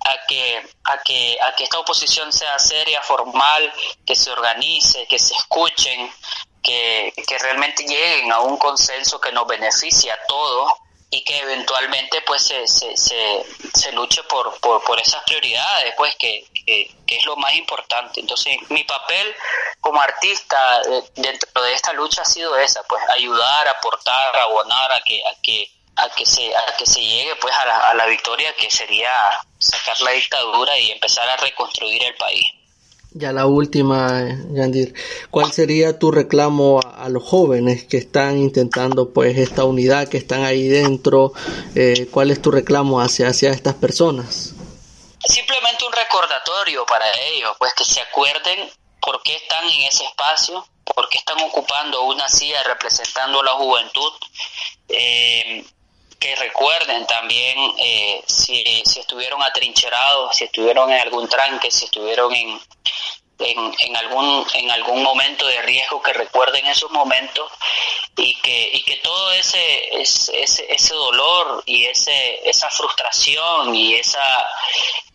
a 0.00 0.26
que, 0.28 0.62
a 0.84 0.98
que, 1.02 1.38
a 1.42 1.54
que 1.54 1.64
esta 1.64 1.78
oposición 1.78 2.32
sea 2.32 2.58
seria, 2.58 3.02
formal, 3.02 3.72
que 4.06 4.14
se 4.14 4.30
organice, 4.30 5.06
que 5.08 5.18
se 5.18 5.34
escuchen, 5.34 6.10
que, 6.62 7.12
que 7.26 7.38
realmente 7.38 7.84
lleguen 7.84 8.32
a 8.32 8.40
un 8.40 8.56
consenso 8.56 9.20
que 9.20 9.32
nos 9.32 9.46
beneficie 9.46 10.10
a 10.12 10.18
todos 10.26 10.72
y 11.10 11.22
que 11.22 11.38
eventualmente 11.38 12.20
pues 12.22 12.42
se, 12.42 12.66
se, 12.66 12.96
se, 12.96 13.92
luche 13.92 14.22
por, 14.24 14.58
por, 14.60 14.82
por, 14.82 15.00
esas 15.00 15.22
prioridades 15.22 15.94
pues 15.96 16.16
que, 16.16 16.44
que, 16.66 16.90
es 17.06 17.24
lo 17.24 17.36
más 17.36 17.54
importante 17.54 18.20
entonces 18.20 18.56
mi 18.70 18.82
papel 18.82 19.34
como 19.80 20.00
artista 20.00 20.82
eh, 20.82 21.04
dentro 21.14 21.55
lucha 21.96 22.22
ha 22.22 22.24
sido 22.24 22.56
esa 22.56 22.82
pues 22.84 23.02
ayudar 23.10 23.68
aportar 23.68 24.36
abonar 24.36 24.92
a 24.92 25.00
que 25.00 25.20
a 25.24 25.40
que 25.42 25.70
a 25.96 26.08
que 26.10 26.24
se 26.24 26.54
a 26.54 26.76
que 26.76 26.86
se 26.86 27.00
llegue 27.00 27.34
pues 27.36 27.54
a 27.54 27.66
la, 27.66 27.78
a 27.90 27.94
la 27.94 28.06
victoria 28.06 28.54
que 28.56 28.70
sería 28.70 29.10
sacar 29.58 30.00
la 30.02 30.12
dictadura 30.12 30.78
y 30.78 30.92
empezar 30.92 31.28
a 31.28 31.36
reconstruir 31.36 32.02
el 32.04 32.14
país 32.16 32.46
ya 33.18 33.32
la 33.32 33.46
última, 33.46 34.24
Yandir, 34.50 34.92
¿cuál 35.30 35.50
sería 35.50 35.98
tu 35.98 36.10
reclamo 36.10 36.80
a, 36.80 37.08
los 37.08 37.22
jóvenes 37.22 37.84
que 37.84 37.96
están 37.96 38.36
intentando 38.36 39.14
pues 39.14 39.38
esta 39.38 39.64
unidad, 39.64 40.08
que 40.08 40.18
están 40.18 40.44
ahí 40.44 40.68
dentro? 40.68 41.32
Eh, 41.74 42.08
¿Cuál 42.10 42.30
es 42.30 42.42
tu 42.42 42.50
reclamo 42.50 43.00
hacia, 43.00 43.28
hacia 43.28 43.52
estas 43.52 43.74
personas? 43.74 44.52
Simplemente 45.26 45.86
un 45.86 45.92
recordatorio 45.92 46.84
para 46.84 47.10
ellos, 47.30 47.56
pues 47.58 47.72
que 47.72 47.84
se 47.84 48.02
acuerden 48.02 48.68
por 49.00 49.22
qué 49.22 49.36
están 49.36 49.64
en 49.64 49.84
ese 49.84 50.04
espacio, 50.04 50.66
por 50.94 51.08
qué 51.08 51.18
están 51.18 51.40
ocupando 51.42 52.02
una 52.02 52.28
silla 52.28 52.62
representando 52.62 53.40
a 53.40 53.44
la 53.44 53.52
juventud. 53.52 54.12
Eh, 54.88 55.64
que 56.18 56.34
recuerden 56.36 57.06
también 57.06 57.58
eh, 57.78 58.22
si, 58.26 58.82
estuvieron 58.98 59.42
atrincherados, 59.42 60.34
si 60.36 60.44
estuvieron 60.44 60.90
en 60.90 61.00
algún 61.00 61.28
tranque, 61.28 61.70
si 61.70 61.84
estuvieron 61.84 62.34
en, 62.34 62.58
en, 63.38 63.96
algún 63.96 64.46
en 64.54 64.70
algún 64.70 65.02
momento 65.02 65.46
de 65.46 65.60
riesgo 65.62 66.00
que 66.02 66.14
recuerden 66.14 66.66
esos 66.66 66.90
momentos 66.90 67.52
y 68.16 68.34
que 68.40 68.70
y 68.72 68.82
que 68.82 68.96
todo 68.96 69.30
ese 69.32 70.00
ese, 70.00 70.42
ese 70.42 70.94
dolor 70.94 71.62
y 71.66 71.84
ese 71.84 72.48
esa 72.48 72.70
frustración 72.70 73.74
y 73.74 73.94
esa 73.94 74.48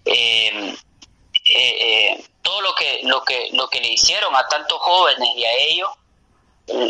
eh, 0.05 0.75
todo 2.51 2.61
lo 2.61 2.75
que 2.75 2.99
lo 3.03 3.23
que 3.23 3.49
lo 3.53 3.69
que 3.69 3.79
le 3.79 3.87
hicieron 3.87 4.35
a 4.35 4.45
tantos 4.49 4.77
jóvenes 4.81 5.29
y 5.37 5.45
a 5.45 5.53
ellos 5.53 5.89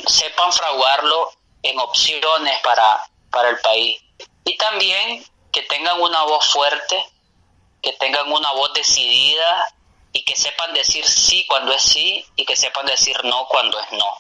sepan 0.08 0.52
fraguarlo 0.52 1.30
en 1.62 1.78
opciones 1.80 2.60
para 2.62 3.06
para 3.30 3.50
el 3.50 3.60
país. 3.60 4.02
Y 4.44 4.58
también 4.58 5.24
que 5.52 5.62
tengan 5.64 6.02
una 6.02 6.24
voz 6.24 6.48
fuerte, 6.50 7.06
que 7.84 7.94
tengan 7.94 8.32
una 8.32 8.52
voz 8.54 8.74
decidida 8.74 9.68
y 10.14 10.24
que 10.24 10.36
sepan 10.36 10.74
decir 10.74 11.06
sí 11.06 11.46
cuando 11.48 11.74
es 11.74 11.84
sí 11.84 12.26
y 12.36 12.44
que 12.44 12.56
sepan 12.56 12.88
decir 12.88 13.16
no 13.24 13.46
cuando 13.48 13.80
es 13.80 13.92
no. 13.92 14.18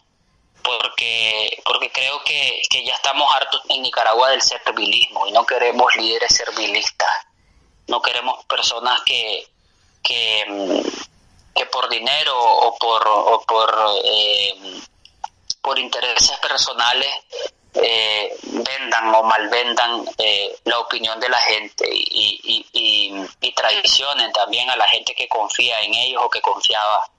Porque, 0.63 1.59
porque 1.65 1.91
creo 1.91 2.23
que, 2.23 2.61
que 2.69 2.85
ya 2.85 2.93
estamos 2.93 3.27
hartos 3.33 3.63
en 3.69 3.81
Nicaragua 3.81 4.29
del 4.29 4.43
servilismo 4.43 5.25
y 5.25 5.31
no 5.31 5.43
queremos 5.43 5.95
líderes 5.95 6.35
servilistas. 6.35 7.09
No 7.87 7.99
queremos 7.99 8.45
personas 8.45 9.01
que, 9.05 9.47
que, 10.03 10.45
que 11.55 11.65
por 11.65 11.89
dinero 11.89 12.33
o 12.37 12.77
por, 12.77 13.07
o 13.07 13.41
por, 13.47 13.73
eh, 14.03 14.81
por 15.61 15.77
intereses 15.79 16.37
personales 16.39 17.09
eh, 17.73 18.35
vendan 18.43 19.15
o 19.15 19.23
malvendan 19.23 20.05
eh, 20.17 20.55
la 20.65 20.79
opinión 20.79 21.19
de 21.19 21.29
la 21.29 21.39
gente 21.39 21.89
y, 21.89 22.39
y, 22.43 22.65
y, 22.73 23.27
y, 23.39 23.51
traicionen 23.53 24.31
también 24.33 24.69
a 24.69 24.75
la 24.75 24.87
gente 24.87 25.15
que 25.15 25.27
confía 25.29 25.81
en 25.81 25.93
ellos 25.93 26.21
o 26.25 26.29
que 26.29 26.41
confiaba 26.41 27.09